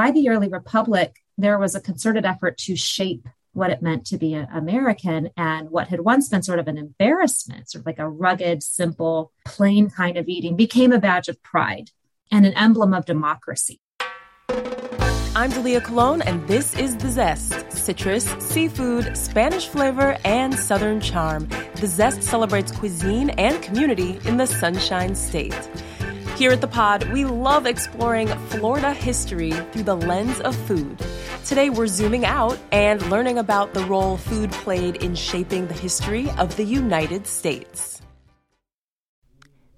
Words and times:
by 0.00 0.10
the 0.10 0.30
early 0.30 0.48
republic, 0.48 1.16
there 1.36 1.58
was 1.58 1.74
a 1.74 1.80
concerted 1.80 2.24
effort 2.24 2.56
to 2.56 2.74
shape 2.74 3.28
what 3.52 3.68
it 3.68 3.82
meant 3.82 4.06
to 4.06 4.16
be 4.16 4.32
an 4.32 4.48
American 4.50 5.28
and 5.36 5.68
what 5.68 5.88
had 5.88 6.00
once 6.00 6.30
been 6.30 6.42
sort 6.42 6.58
of 6.58 6.66
an 6.68 6.78
embarrassment, 6.78 7.68
sort 7.68 7.82
of 7.82 7.86
like 7.86 7.98
a 7.98 8.08
rugged, 8.08 8.62
simple, 8.62 9.30
plain 9.44 9.90
kind 9.90 10.16
of 10.16 10.26
eating, 10.26 10.56
became 10.56 10.90
a 10.90 10.98
badge 10.98 11.28
of 11.28 11.42
pride 11.42 11.90
and 12.32 12.46
an 12.46 12.54
emblem 12.54 12.94
of 12.94 13.04
democracy. 13.04 13.78
I'm 15.36 15.50
Dalia 15.52 15.84
Colon, 15.84 16.22
and 16.22 16.48
this 16.48 16.74
is 16.78 16.96
The 16.96 17.10
Zest 17.10 17.70
citrus, 17.70 18.24
seafood, 18.38 19.14
Spanish 19.18 19.68
flavor, 19.68 20.16
and 20.24 20.54
Southern 20.58 21.02
charm. 21.02 21.46
The 21.74 21.86
Zest 21.86 22.22
celebrates 22.22 22.72
cuisine 22.72 23.28
and 23.30 23.62
community 23.62 24.18
in 24.24 24.38
the 24.38 24.46
Sunshine 24.46 25.14
State. 25.14 25.70
Here 26.40 26.52
at 26.52 26.62
the 26.62 26.68
pod, 26.68 27.04
we 27.12 27.26
love 27.26 27.66
exploring 27.66 28.28
Florida 28.48 28.94
history 28.94 29.50
through 29.50 29.82
the 29.82 29.94
lens 29.94 30.40
of 30.40 30.56
food. 30.56 30.98
Today, 31.44 31.68
we're 31.68 31.86
zooming 31.86 32.24
out 32.24 32.58
and 32.72 33.02
learning 33.10 33.36
about 33.36 33.74
the 33.74 33.84
role 33.84 34.16
food 34.16 34.50
played 34.50 35.04
in 35.04 35.14
shaping 35.14 35.66
the 35.66 35.74
history 35.74 36.30
of 36.38 36.56
the 36.56 36.64
United 36.64 37.26
States. 37.26 38.00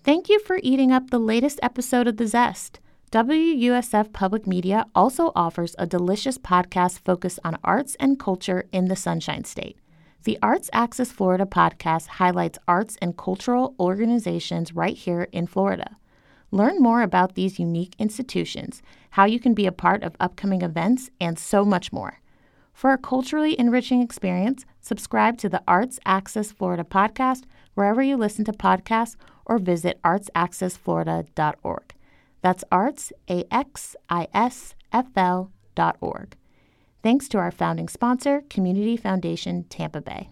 Thank 0.05 0.29
you 0.29 0.39
for 0.39 0.61
eating 0.63 0.93
up 0.93 1.11
the 1.11 1.19
latest 1.19 1.59
episode 1.65 2.07
of 2.07 2.17
The 2.17 2.29
Zest. 2.29 2.79
WUSF 3.11 4.13
Public 4.13 4.47
Media 4.47 4.87
also 4.95 5.33
offers 5.35 5.75
a 5.81 5.87
delicious 5.89 6.39
podcast 6.39 7.01
focused 7.01 7.41
on 7.43 7.59
arts 7.65 7.97
and 7.99 8.21
culture 8.21 8.69
in 8.71 8.85
the 8.85 8.95
Sunshine 8.95 9.43
State. 9.43 9.79
The 10.23 10.39
Arts 10.41 10.71
Axis 10.73 11.11
Florida 11.11 11.45
podcast 11.45 12.07
highlights 12.07 12.61
arts 12.69 12.97
and 13.03 13.17
cultural 13.17 13.75
organizations 13.81 14.77
right 14.77 14.97
here 14.97 15.27
in 15.33 15.49
Florida. 15.49 15.97
Learn 16.53 16.81
more 16.81 17.03
about 17.03 17.35
these 17.35 17.59
unique 17.59 17.97
institutions, 17.99 18.83
how 19.11 19.25
you 19.25 19.41
can 19.41 19.55
be 19.55 19.67
a 19.67 19.73
part 19.73 20.03
of 20.03 20.15
upcoming 20.21 20.61
events, 20.63 21.11
and 21.19 21.39
so 21.39 21.65
much 21.65 21.93
more. 21.93 22.21
For 22.75 22.93
a 22.93 22.99
culturally 22.99 23.59
enriching 23.59 24.03
experience, 24.03 24.67
subscribe 24.81 25.39
to 25.39 25.49
the 25.49 25.63
Arts 25.67 25.99
Axis 26.05 26.53
Florida 26.53 26.85
podcast 26.85 27.45
wherever 27.75 28.03
you 28.03 28.19
listen 28.19 28.45
to 28.45 28.53
podcasts 28.53 29.17
or 29.47 29.59
visit 29.59 29.99
artsaccessflorida.org. 30.05 31.95
That's 32.43 32.65
arts, 32.71 33.13
A-X-I-S-F-L 33.31 33.93
dot 35.75 35.97
org. 36.01 36.37
Thanks 37.03 37.29
to 37.29 37.39
our 37.39 37.51
founding 37.51 37.89
sponsor, 37.89 38.45
Community 38.51 38.97
Foundation 38.99 39.65
Tampa 39.65 40.03
Bay. 40.03 40.29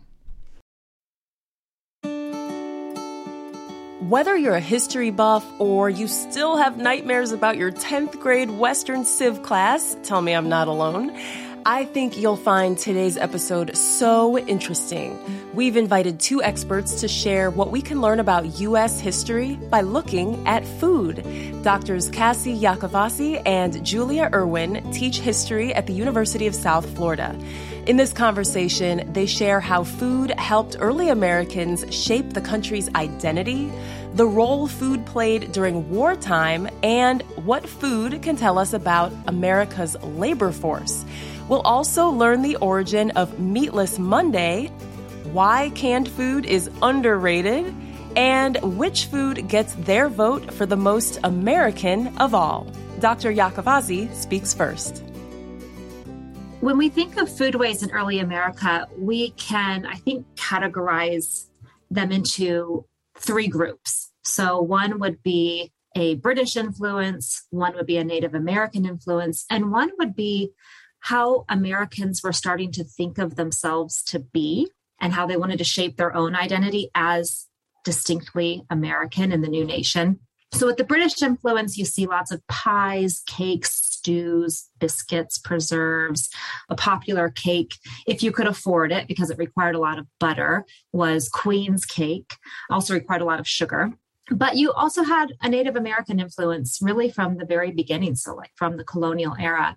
Whether 4.11 4.37
you're 4.37 4.57
a 4.57 4.61
history 4.61 5.11
buff 5.11 5.47
or 5.61 5.89
you 5.89 6.09
still 6.09 6.57
have 6.57 6.77
nightmares 6.77 7.31
about 7.31 7.57
your 7.57 7.71
10th 7.71 8.19
grade 8.19 8.51
Western 8.51 9.05
Civ 9.05 9.45
class, 9.45 9.97
tell 10.03 10.21
me 10.21 10.33
I'm 10.33 10.49
not 10.49 10.67
alone. 10.67 11.17
I 11.67 11.85
think 11.85 12.17
you'll 12.17 12.37
find 12.37 12.79
today's 12.79 13.19
episode 13.19 13.77
so 13.77 14.39
interesting. 14.39 15.19
We've 15.53 15.77
invited 15.77 16.19
two 16.19 16.43
experts 16.43 17.01
to 17.03 17.09
share 17.09 17.51
what 17.51 17.71
we 17.71 17.83
can 17.83 18.01
learn 18.01 18.19
about 18.19 18.61
U.S. 18.61 18.99
history 18.99 19.57
by 19.57 19.83
looking 19.83 20.47
at 20.49 20.65
food. 20.65 21.23
Doctors 21.63 22.09
Cassie 22.09 22.59
Yacovazzi 22.59 23.43
and 23.45 23.85
Julia 23.85 24.31
Irwin 24.33 24.91
teach 24.91 25.19
history 25.19 25.75
at 25.75 25.87
the 25.87 25.93
University 25.93 26.47
of 26.47 26.55
South 26.55 26.89
Florida. 26.97 27.39
In 27.87 27.99
this 27.99 28.15
conversation, 28.15 29.13
they 29.13 29.27
share 29.27 29.61
how 29.61 29.85
food 29.85 30.31
helped 30.31 30.77
early 30.81 31.11
Americans 31.11 31.85
shape 31.95 32.33
the 32.33 32.41
country's 32.41 32.89
identity, 32.95 33.71
the 34.15 34.27
role 34.27 34.67
food 34.67 35.05
played 35.05 35.53
during 35.53 35.91
wartime, 35.91 36.69
and 36.83 37.21
what 37.45 37.69
food 37.69 38.23
can 38.23 38.37
tell 38.37 38.59
us 38.59 38.73
about 38.73 39.13
America's 39.27 39.95
labor 40.03 40.53
force. 40.53 41.05
We'll 41.51 41.63
also 41.63 42.09
learn 42.09 42.43
the 42.43 42.55
origin 42.59 43.11
of 43.11 43.41
Meatless 43.41 43.99
Monday, 43.99 44.69
why 45.33 45.73
canned 45.75 46.09
food 46.09 46.47
is 46.47 46.71
underrated, 46.81 47.75
and 48.15 48.57
which 48.79 49.07
food 49.07 49.49
gets 49.49 49.75
their 49.75 50.09
vote 50.09 50.55
for 50.55 50.65
the 50.65 50.77
most 50.77 51.19
American 51.25 52.17
of 52.19 52.37
all. 52.37 52.69
Dr. 53.01 53.33
Yacovazzi 53.33 54.15
speaks 54.15 54.55
first. 54.55 55.03
When 56.61 56.79
we 56.79 56.89
think 56.89 57.17
of 57.17 57.29
foodways 57.29 57.83
in 57.83 57.91
early 57.91 58.21
America, 58.21 58.87
we 58.97 59.31
can, 59.33 59.87
I 59.87 59.97
think, 59.97 60.25
categorize 60.37 61.47
them 61.91 62.13
into 62.13 62.85
three 63.19 63.49
groups. 63.49 64.13
So 64.23 64.63
one 64.63 65.01
would 65.01 65.21
be 65.25 65.73
a 65.97 66.15
British 66.15 66.57
influence, 66.57 67.45
one 67.51 67.75
would 67.75 67.87
be 67.87 67.97
a 67.97 68.05
Native 68.05 68.35
American 68.35 68.87
influence, 68.87 69.47
and 69.51 69.73
one 69.73 69.91
would 69.99 70.15
be 70.15 70.53
how 71.01 71.45
Americans 71.49 72.23
were 72.23 72.33
starting 72.33 72.73
to 72.73 72.85
think 72.85 73.19
of 73.19 73.37
themselves 73.37 74.03
to 74.05 74.19
be 74.19 74.69
and 75.01 75.13
how 75.13 75.27
they 75.27 75.37
wanted 75.37 75.59
to 75.59 75.65
shape 75.65 75.97
their 75.97 76.15
own 76.15 76.35
identity 76.35 76.91
as 76.95 77.47
distinctly 77.85 78.63
American 78.71 79.33
in 79.33 79.41
the 79.41 79.49
new 79.49 79.65
nation. 79.65 80.21
So, 80.53 80.67
with 80.67 80.79
the 80.79 80.85
British 80.85 81.23
influence, 81.23 81.79
you 81.79 81.85
see 81.85 82.07
lots 82.07 82.33
of 82.33 82.45
pies, 82.49 83.23
cakes, 83.27 83.73
stews, 83.73 84.69
biscuits, 84.79 85.39
preserves. 85.39 86.29
A 86.69 86.75
popular 86.75 87.31
cake, 87.31 87.75
if 88.07 88.23
you 88.23 88.33
could 88.33 88.47
afford 88.47 88.91
it, 88.91 89.07
because 89.07 89.31
it 89.31 89.39
required 89.39 89.77
a 89.77 89.81
lot 89.81 89.99
of 89.99 90.07
butter, 90.19 90.65
was 90.93 91.29
Queen's 91.29 91.85
cake, 91.85 92.35
also 92.69 92.95
required 92.95 93.23
a 93.23 93.27
lot 93.27 93.41
of 93.41 93.47
sugar. 93.47 93.93
But 94.31 94.57
you 94.57 94.73
also 94.73 95.03
had 95.03 95.33
a 95.43 95.49
Native 95.49 95.77
American 95.77 96.21
influence 96.21 96.79
really 96.81 97.11
from 97.11 97.37
the 97.37 97.45
very 97.45 97.73
beginning, 97.73 98.17
so 98.17 98.35
like 98.35 98.53
from 98.57 98.77
the 98.77 98.85
colonial 98.85 99.37
era. 99.39 99.77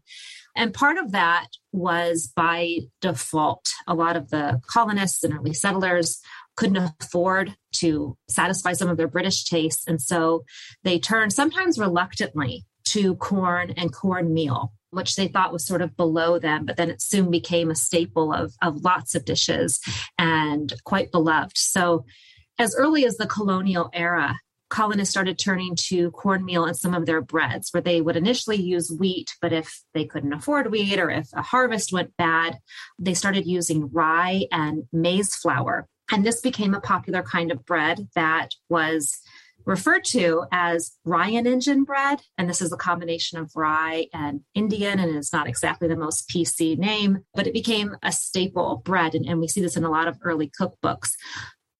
And 0.55 0.73
part 0.73 0.97
of 0.97 1.11
that 1.11 1.47
was 1.71 2.31
by 2.35 2.79
default. 3.01 3.67
A 3.87 3.95
lot 3.95 4.15
of 4.15 4.29
the 4.29 4.61
colonists 4.67 5.23
and 5.23 5.33
early 5.33 5.53
settlers 5.53 6.21
couldn't 6.55 6.91
afford 7.01 7.55
to 7.77 8.15
satisfy 8.29 8.73
some 8.73 8.89
of 8.89 8.97
their 8.97 9.07
British 9.07 9.45
tastes. 9.45 9.87
And 9.87 10.01
so 10.01 10.43
they 10.83 10.99
turned 10.99 11.33
sometimes 11.33 11.79
reluctantly 11.79 12.65
to 12.85 13.15
corn 13.15 13.73
and 13.75 13.93
cornmeal, 13.93 14.73
which 14.91 15.15
they 15.15 15.27
thought 15.27 15.53
was 15.53 15.65
sort 15.65 15.81
of 15.81 15.97
below 15.97 16.37
them, 16.37 16.65
but 16.65 16.77
then 16.77 16.89
it 16.89 17.01
soon 17.01 17.31
became 17.31 17.71
a 17.71 17.75
staple 17.75 18.31
of, 18.31 18.53
of 18.61 18.83
lots 18.83 19.15
of 19.15 19.25
dishes 19.25 19.79
and 20.19 20.73
quite 20.83 21.11
beloved. 21.11 21.57
So 21.57 22.05
as 22.59 22.75
early 22.75 23.05
as 23.05 23.17
the 23.17 23.25
colonial 23.25 23.89
era, 23.93 24.35
colonists 24.73 25.11
started 25.11 25.37
turning 25.37 25.75
to 25.75 26.09
cornmeal 26.11 26.65
in 26.65 26.73
some 26.73 26.95
of 26.95 27.05
their 27.05 27.21
breads, 27.21 27.71
where 27.71 27.81
they 27.81 28.01
would 28.01 28.17
initially 28.17 28.57
use 28.59 28.91
wheat, 28.91 29.35
but 29.39 29.53
if 29.53 29.83
they 29.93 30.03
couldn't 30.03 30.33
afford 30.33 30.71
wheat 30.71 30.99
or 30.99 31.11
if 31.11 31.27
a 31.33 31.43
harvest 31.43 31.93
went 31.93 32.17
bad, 32.17 32.57
they 32.97 33.13
started 33.13 33.45
using 33.45 33.91
rye 33.91 34.47
and 34.51 34.83
maize 34.91 35.35
flour. 35.35 35.87
And 36.11 36.25
this 36.25 36.41
became 36.41 36.73
a 36.73 36.81
popular 36.81 37.21
kind 37.21 37.51
of 37.51 37.63
bread 37.65 38.07
that 38.15 38.49
was 38.67 39.21
referred 39.65 40.03
to 40.05 40.45
as 40.51 40.97
and 41.05 41.47
Injun 41.47 41.83
bread. 41.83 42.21
And 42.39 42.49
this 42.49 42.61
is 42.61 42.73
a 42.73 42.77
combination 42.77 43.37
of 43.37 43.51
rye 43.55 44.07
and 44.11 44.41
Indian, 44.55 44.99
and 44.99 45.15
it's 45.15 45.31
not 45.31 45.47
exactly 45.47 45.87
the 45.87 45.95
most 45.95 46.27
PC 46.29 46.79
name, 46.79 47.19
but 47.35 47.45
it 47.45 47.53
became 47.53 47.95
a 48.01 48.11
staple 48.11 48.81
bread. 48.83 49.13
And, 49.13 49.25
and 49.27 49.39
we 49.39 49.47
see 49.47 49.61
this 49.61 49.77
in 49.77 49.83
a 49.83 49.91
lot 49.91 50.07
of 50.07 50.17
early 50.23 50.51
cookbooks. 50.59 51.11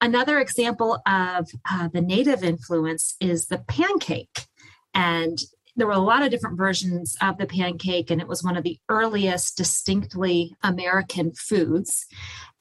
Another 0.04 0.38
example 0.40 1.02
of 1.06 1.50
uh, 1.72 1.88
the 1.94 2.02
native 2.02 2.44
influence 2.44 3.16
is 3.22 3.48
the 3.48 3.60
pancake. 3.60 4.48
And 4.94 5.40
there 5.78 5.88
were 5.88 5.94
a 5.94 6.00
lot 6.00 6.22
of 6.22 6.30
different 6.30 6.58
versions 6.58 7.16
of 7.22 7.38
the 7.38 7.46
pancake, 7.46 8.12
and 8.12 8.20
it 8.20 8.28
was 8.28 8.44
one 8.44 8.58
of 8.58 8.66
the 8.66 8.78
earliest 8.90 9.56
distinctly 9.56 10.58
American 10.62 11.32
foods. 11.32 12.06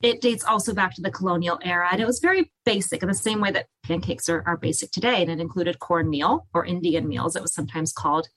It 0.01 0.21
dates 0.21 0.45
also 0.45 0.73
back 0.73 0.95
to 0.95 1.03
the 1.03 1.11
colonial 1.11 1.59
era, 1.65 1.89
and 1.91 2.01
it 2.01 2.07
was 2.07 2.21
very 2.21 2.53
basic 2.65 3.03
in 3.03 3.09
the 3.09 3.15
same 3.15 3.41
way 3.41 3.51
that 3.51 3.67
pancakes 3.83 4.29
are, 4.29 4.45
are 4.47 4.57
basic 4.57 4.93
today. 4.93 5.21
And 5.21 5.29
it 5.29 5.41
included 5.41 5.81
cornmeal 5.81 6.47
or 6.55 6.65
Indian 6.65 7.09
meals, 7.09 7.35
it 7.35 7.43
was 7.43 7.53
sometimes 7.53 7.93
called, 7.93 8.29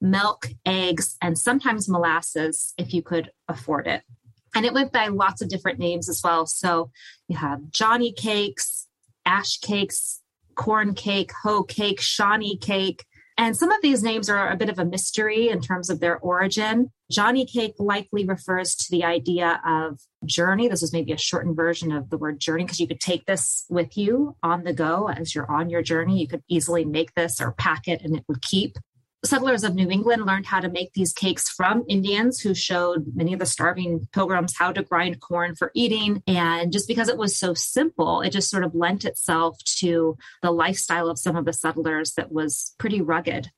milk, 0.00 0.48
eggs, 0.64 1.18
and 1.20 1.38
sometimes 1.38 1.86
molasses 1.86 2.72
if 2.78 2.94
you 2.94 3.02
could 3.02 3.30
afford 3.46 3.86
it. 3.86 4.04
And 4.54 4.64
it 4.64 4.72
went 4.72 4.92
by 4.92 5.08
lots 5.08 5.42
of 5.42 5.48
different 5.48 5.78
names 5.78 6.08
as 6.08 6.20
well. 6.22 6.46
So 6.46 6.90
you 7.28 7.36
have 7.36 7.70
Johnny 7.70 8.12
cakes, 8.12 8.86
ash 9.26 9.58
cakes, 9.58 10.20
corn 10.54 10.94
cake, 10.94 11.32
hoe 11.42 11.64
cake, 11.64 12.00
Shawnee 12.00 12.56
cake. 12.56 13.04
And 13.36 13.56
some 13.56 13.72
of 13.72 13.82
these 13.82 14.02
names 14.02 14.30
are 14.30 14.50
a 14.50 14.56
bit 14.56 14.68
of 14.68 14.78
a 14.78 14.84
mystery 14.84 15.48
in 15.48 15.60
terms 15.60 15.90
of 15.90 15.98
their 15.98 16.18
origin. 16.18 16.92
Johnny 17.10 17.44
cake 17.44 17.74
likely 17.80 18.24
refers 18.24 18.76
to 18.76 18.90
the 18.90 19.04
idea 19.04 19.60
of 19.66 19.98
journey. 20.24 20.68
This 20.68 20.84
is 20.84 20.92
maybe 20.92 21.10
a 21.10 21.18
shortened 21.18 21.56
version 21.56 21.90
of 21.90 22.10
the 22.10 22.16
word 22.16 22.38
journey 22.38 22.62
because 22.62 22.78
you 22.78 22.86
could 22.86 23.00
take 23.00 23.26
this 23.26 23.64
with 23.68 23.96
you 23.96 24.36
on 24.42 24.62
the 24.62 24.72
go 24.72 25.08
as 25.08 25.34
you're 25.34 25.50
on 25.50 25.68
your 25.68 25.82
journey. 25.82 26.20
You 26.20 26.28
could 26.28 26.44
easily 26.48 26.84
make 26.84 27.12
this 27.14 27.40
or 27.40 27.52
pack 27.52 27.88
it 27.88 28.02
and 28.02 28.16
it 28.16 28.24
would 28.28 28.40
keep 28.40 28.78
settlers 29.24 29.64
of 29.64 29.74
New 29.74 29.90
England 29.90 30.26
learned 30.26 30.46
how 30.46 30.60
to 30.60 30.68
make 30.68 30.92
these 30.92 31.12
cakes 31.12 31.48
from 31.48 31.84
Indians 31.88 32.40
who 32.40 32.54
showed 32.54 33.04
many 33.14 33.32
of 33.32 33.38
the 33.38 33.46
starving 33.46 34.08
pilgrims 34.12 34.56
how 34.56 34.72
to 34.72 34.82
grind 34.82 35.20
corn 35.20 35.54
for 35.54 35.70
eating. 35.74 36.22
And 36.26 36.72
just 36.72 36.88
because 36.88 37.08
it 37.08 37.18
was 37.18 37.36
so 37.36 37.54
simple, 37.54 38.20
it 38.20 38.30
just 38.30 38.50
sort 38.50 38.64
of 38.64 38.74
lent 38.74 39.04
itself 39.04 39.58
to 39.78 40.16
the 40.42 40.50
lifestyle 40.50 41.08
of 41.08 41.18
some 41.18 41.36
of 41.36 41.44
the 41.44 41.52
settlers 41.52 42.12
that 42.14 42.32
was 42.32 42.74
pretty 42.78 43.00
rugged. 43.00 43.50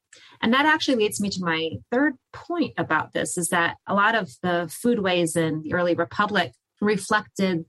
And 0.42 0.52
that 0.52 0.66
actually 0.66 0.96
leads 0.96 1.20
me 1.20 1.30
to 1.30 1.44
my 1.44 1.70
third 1.90 2.14
point 2.32 2.74
about 2.76 3.12
this 3.12 3.38
is 3.38 3.48
that 3.48 3.76
a 3.86 3.94
lot 3.94 4.14
of 4.14 4.30
the 4.42 4.70
foodways 4.84 5.36
in 5.36 5.62
the 5.62 5.74
early 5.74 5.94
republic 5.94 6.52
reflected 6.80 7.64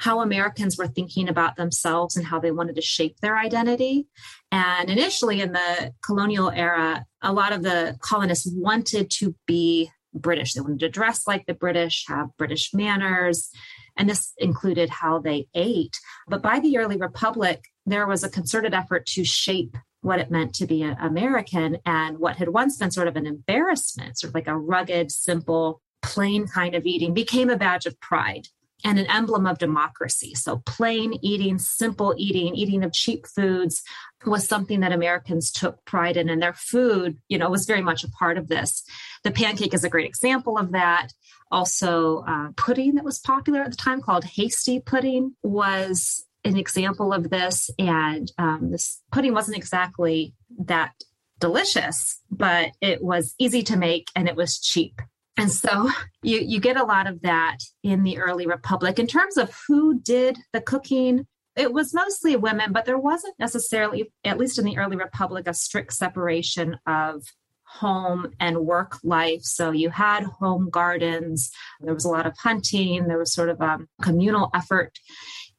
how 0.00 0.20
Americans 0.20 0.78
were 0.78 0.88
thinking 0.88 1.28
about 1.28 1.56
themselves 1.56 2.16
and 2.16 2.24
how 2.24 2.40
they 2.40 2.50
wanted 2.50 2.74
to 2.74 2.80
shape 2.80 3.18
their 3.20 3.36
identity. 3.36 4.06
And 4.50 4.88
initially 4.88 5.42
in 5.42 5.52
the 5.52 5.92
colonial 6.02 6.50
era, 6.50 7.04
a 7.20 7.34
lot 7.34 7.52
of 7.52 7.62
the 7.62 7.98
colonists 8.00 8.50
wanted 8.50 9.10
to 9.18 9.34
be 9.46 9.90
British. 10.14 10.54
They 10.54 10.62
wanted 10.62 10.80
to 10.80 10.88
dress 10.88 11.26
like 11.26 11.44
the 11.44 11.52
British, 11.52 12.06
have 12.08 12.34
British 12.38 12.72
manners, 12.72 13.50
and 13.94 14.08
this 14.08 14.32
included 14.38 14.88
how 14.88 15.18
they 15.18 15.48
ate. 15.54 16.00
But 16.26 16.42
by 16.42 16.60
the 16.60 16.78
early 16.78 16.96
republic, 16.96 17.62
there 17.84 18.06
was 18.06 18.24
a 18.24 18.30
concerted 18.30 18.72
effort 18.72 19.04
to 19.08 19.24
shape 19.24 19.76
what 20.00 20.18
it 20.18 20.30
meant 20.30 20.54
to 20.54 20.66
be 20.66 20.82
an 20.82 20.96
American 20.98 21.76
and 21.84 22.18
what 22.18 22.36
had 22.36 22.48
once 22.48 22.78
been 22.78 22.90
sort 22.90 23.06
of 23.06 23.16
an 23.16 23.26
embarrassment, 23.26 24.18
sort 24.18 24.30
of 24.30 24.34
like 24.34 24.48
a 24.48 24.56
rugged, 24.56 25.12
simple, 25.12 25.82
plain 26.00 26.46
kind 26.46 26.74
of 26.74 26.86
eating, 26.86 27.12
became 27.12 27.50
a 27.50 27.58
badge 27.58 27.84
of 27.84 28.00
pride 28.00 28.46
and 28.84 28.98
an 28.98 29.06
emblem 29.10 29.46
of 29.46 29.58
democracy. 29.58 30.34
So, 30.34 30.62
plain 30.66 31.18
eating, 31.22 31.58
simple 31.58 32.14
eating, 32.16 32.54
eating 32.54 32.84
of 32.84 32.92
cheap 32.92 33.26
foods 33.26 33.82
was 34.26 34.46
something 34.46 34.80
that 34.80 34.92
Americans 34.92 35.50
took 35.50 35.84
pride 35.84 36.16
in, 36.16 36.28
and 36.28 36.42
their 36.42 36.54
food, 36.54 37.18
you 37.28 37.38
know, 37.38 37.48
was 37.50 37.66
very 37.66 37.82
much 37.82 38.04
a 38.04 38.10
part 38.10 38.38
of 38.38 38.48
this. 38.48 38.82
The 39.24 39.30
pancake 39.30 39.74
is 39.74 39.84
a 39.84 39.90
great 39.90 40.06
example 40.06 40.58
of 40.58 40.72
that. 40.72 41.08
Also, 41.50 42.24
uh, 42.28 42.48
pudding 42.56 42.94
that 42.94 43.04
was 43.04 43.18
popular 43.18 43.60
at 43.60 43.70
the 43.70 43.76
time 43.76 44.00
called 44.00 44.24
hasty 44.24 44.80
pudding 44.80 45.34
was 45.42 46.24
an 46.44 46.56
example 46.56 47.12
of 47.12 47.30
this. 47.30 47.70
And 47.78 48.30
um, 48.38 48.70
this 48.70 49.02
pudding 49.10 49.34
wasn't 49.34 49.56
exactly 49.56 50.34
that 50.64 50.92
delicious, 51.38 52.20
but 52.30 52.70
it 52.80 53.02
was 53.02 53.34
easy 53.38 53.62
to 53.64 53.76
make 53.76 54.08
and 54.14 54.28
it 54.28 54.36
was 54.36 54.60
cheap. 54.60 55.00
And 55.40 55.50
so 55.50 55.88
you, 56.22 56.38
you 56.38 56.60
get 56.60 56.76
a 56.76 56.84
lot 56.84 57.06
of 57.06 57.22
that 57.22 57.58
in 57.82 58.02
the 58.02 58.18
early 58.18 58.46
republic. 58.46 58.98
In 58.98 59.06
terms 59.06 59.38
of 59.38 59.56
who 59.66 59.98
did 59.98 60.38
the 60.52 60.60
cooking, 60.60 61.26
it 61.56 61.72
was 61.72 61.94
mostly 61.94 62.36
women, 62.36 62.72
but 62.72 62.84
there 62.84 62.98
wasn't 62.98 63.38
necessarily, 63.38 64.12
at 64.24 64.38
least 64.38 64.58
in 64.58 64.64
the 64.64 64.76
early 64.76 64.96
republic, 64.96 65.46
a 65.46 65.54
strict 65.54 65.94
separation 65.94 66.78
of 66.86 67.22
home 67.64 68.32
and 68.38 68.66
work 68.66 68.98
life. 69.02 69.42
So 69.42 69.70
you 69.70 69.90
had 69.90 70.24
home 70.24 70.68
gardens, 70.70 71.50
there 71.80 71.94
was 71.94 72.04
a 72.04 72.10
lot 72.10 72.26
of 72.26 72.36
hunting, 72.36 73.06
there 73.06 73.18
was 73.18 73.32
sort 73.32 73.48
of 73.48 73.60
a 73.60 73.78
communal 74.02 74.50
effort 74.54 74.98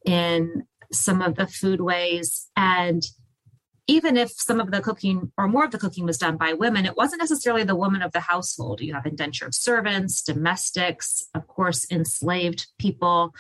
in 0.06 0.68
some 0.92 1.22
of 1.22 1.36
the 1.36 1.44
foodways. 1.44 2.48
And 2.56 3.01
even 3.91 4.15
if 4.15 4.31
some 4.31 4.61
of 4.61 4.71
the 4.71 4.79
cooking 4.79 5.33
or 5.38 5.49
more 5.49 5.65
of 5.65 5.71
the 5.71 5.77
cooking 5.77 6.05
was 6.05 6.17
done 6.17 6.38
by 6.38 6.53
women, 6.53 6.85
it 6.85 6.95
wasn't 6.95 7.19
necessarily 7.19 7.65
the 7.65 7.75
woman 7.75 8.01
of 8.01 8.13
the 8.13 8.21
household. 8.21 8.79
You 8.79 8.93
have 8.93 9.05
indentured 9.05 9.53
servants, 9.53 10.21
domestics, 10.21 11.25
of 11.35 11.45
course, 11.47 11.85
enslaved 11.91 12.67
people. 12.79 13.33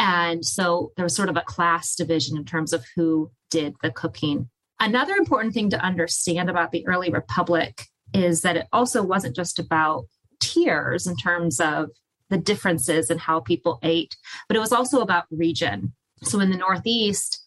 And 0.00 0.44
so 0.44 0.90
there 0.96 1.04
was 1.04 1.14
sort 1.14 1.28
of 1.28 1.36
a 1.36 1.42
class 1.42 1.94
division 1.94 2.36
in 2.36 2.44
terms 2.44 2.72
of 2.72 2.84
who 2.96 3.30
did 3.48 3.74
the 3.80 3.92
cooking. 3.92 4.50
Another 4.80 5.14
important 5.14 5.54
thing 5.54 5.70
to 5.70 5.78
understand 5.78 6.50
about 6.50 6.72
the 6.72 6.84
early 6.88 7.10
republic 7.10 7.86
is 8.12 8.40
that 8.40 8.56
it 8.56 8.66
also 8.72 9.04
wasn't 9.04 9.36
just 9.36 9.60
about 9.60 10.06
tiers 10.40 11.06
in 11.06 11.14
terms 11.14 11.60
of 11.60 11.90
the 12.28 12.38
differences 12.38 13.08
in 13.08 13.18
how 13.18 13.38
people 13.38 13.78
ate, 13.84 14.16
but 14.48 14.56
it 14.56 14.60
was 14.60 14.72
also 14.72 15.00
about 15.00 15.26
region. 15.30 15.92
So 16.24 16.40
in 16.40 16.50
the 16.50 16.56
Northeast, 16.56 17.41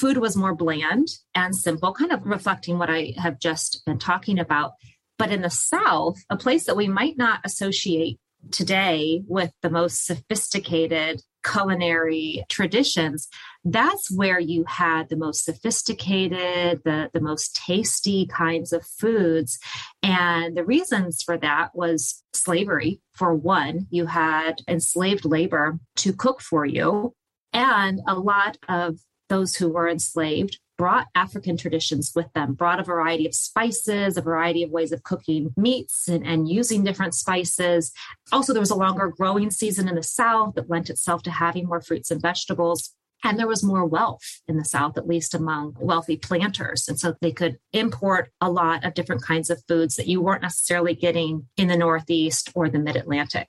food 0.00 0.16
was 0.16 0.34
more 0.34 0.54
bland 0.54 1.08
and 1.34 1.54
simple, 1.54 1.92
kind 1.92 2.10
of 2.10 2.24
reflecting 2.24 2.78
what 2.78 2.88
I 2.88 3.12
have 3.18 3.38
just 3.38 3.84
been 3.84 3.98
talking 3.98 4.38
about. 4.38 4.72
But 5.18 5.30
in 5.30 5.42
the 5.42 5.50
South, 5.50 6.16
a 6.30 6.38
place 6.38 6.64
that 6.64 6.76
we 6.76 6.88
might 6.88 7.18
not 7.18 7.40
associate 7.44 8.18
today 8.50 9.22
with 9.28 9.52
the 9.60 9.68
most 9.68 10.06
sophisticated 10.06 11.22
culinary 11.44 12.42
traditions, 12.48 13.28
that's 13.62 14.10
where 14.10 14.40
you 14.40 14.64
had 14.66 15.10
the 15.10 15.16
most 15.16 15.44
sophisticated, 15.44 16.80
the, 16.86 17.10
the 17.12 17.20
most 17.20 17.54
tasty 17.66 18.24
kinds 18.24 18.72
of 18.72 18.86
foods. 18.86 19.58
And 20.02 20.56
the 20.56 20.64
reasons 20.64 21.22
for 21.22 21.36
that 21.36 21.74
was 21.74 22.22
slavery, 22.32 23.02
for 23.12 23.34
one. 23.34 23.86
You 23.90 24.06
had 24.06 24.62
enslaved 24.66 25.26
labor 25.26 25.78
to 25.96 26.14
cook 26.14 26.40
for 26.40 26.64
you. 26.64 27.12
And 27.52 28.00
a 28.06 28.14
lot 28.14 28.56
of 28.68 28.96
those 29.30 29.56
who 29.56 29.70
were 29.70 29.88
enslaved 29.88 30.58
brought 30.76 31.08
African 31.14 31.58
traditions 31.58 32.12
with 32.14 32.32
them, 32.32 32.54
brought 32.54 32.80
a 32.80 32.82
variety 32.82 33.26
of 33.26 33.34
spices, 33.34 34.16
a 34.16 34.22
variety 34.22 34.62
of 34.62 34.70
ways 34.70 34.92
of 34.92 35.02
cooking 35.02 35.52
meats 35.54 36.08
and, 36.08 36.26
and, 36.26 36.48
using 36.48 36.82
different 36.82 37.14
spices. 37.14 37.92
Also, 38.32 38.54
there 38.54 38.60
was 38.60 38.70
a 38.70 38.74
longer 38.74 39.08
growing 39.08 39.50
season 39.50 39.88
in 39.88 39.94
the 39.94 40.02
South 40.02 40.54
that 40.54 40.70
lent 40.70 40.88
itself 40.88 41.22
to 41.22 41.30
having 41.30 41.66
more 41.66 41.82
fruits 41.82 42.10
and 42.10 42.22
vegetables. 42.22 42.94
And 43.22 43.38
there 43.38 43.46
was 43.46 43.62
more 43.62 43.84
wealth 43.84 44.40
in 44.48 44.56
the 44.56 44.64
South, 44.64 44.96
at 44.96 45.06
least 45.06 45.34
among 45.34 45.76
wealthy 45.78 46.16
planters. 46.16 46.88
And 46.88 46.98
so 46.98 47.14
they 47.20 47.32
could 47.32 47.58
import 47.74 48.30
a 48.40 48.50
lot 48.50 48.82
of 48.82 48.94
different 48.94 49.22
kinds 49.22 49.50
of 49.50 49.62
foods 49.68 49.96
that 49.96 50.08
you 50.08 50.22
weren't 50.22 50.40
necessarily 50.40 50.94
getting 50.94 51.46
in 51.58 51.68
the 51.68 51.76
Northeast 51.76 52.50
or 52.54 52.70
the 52.70 52.78
Mid 52.78 52.96
Atlantic. 52.96 53.48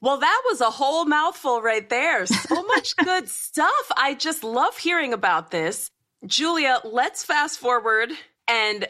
Well, 0.00 0.18
that 0.18 0.42
was 0.48 0.60
a 0.60 0.70
whole 0.70 1.04
mouthful 1.04 1.60
right 1.60 1.88
there. 1.88 2.26
So 2.26 2.62
much 2.66 2.96
good 2.96 3.28
stuff. 3.28 3.90
I 3.96 4.14
just 4.14 4.44
love 4.44 4.76
hearing 4.78 5.12
about 5.12 5.50
this. 5.50 5.90
Julia, 6.26 6.80
let's 6.84 7.24
fast 7.24 7.58
forward 7.58 8.10
and 8.48 8.86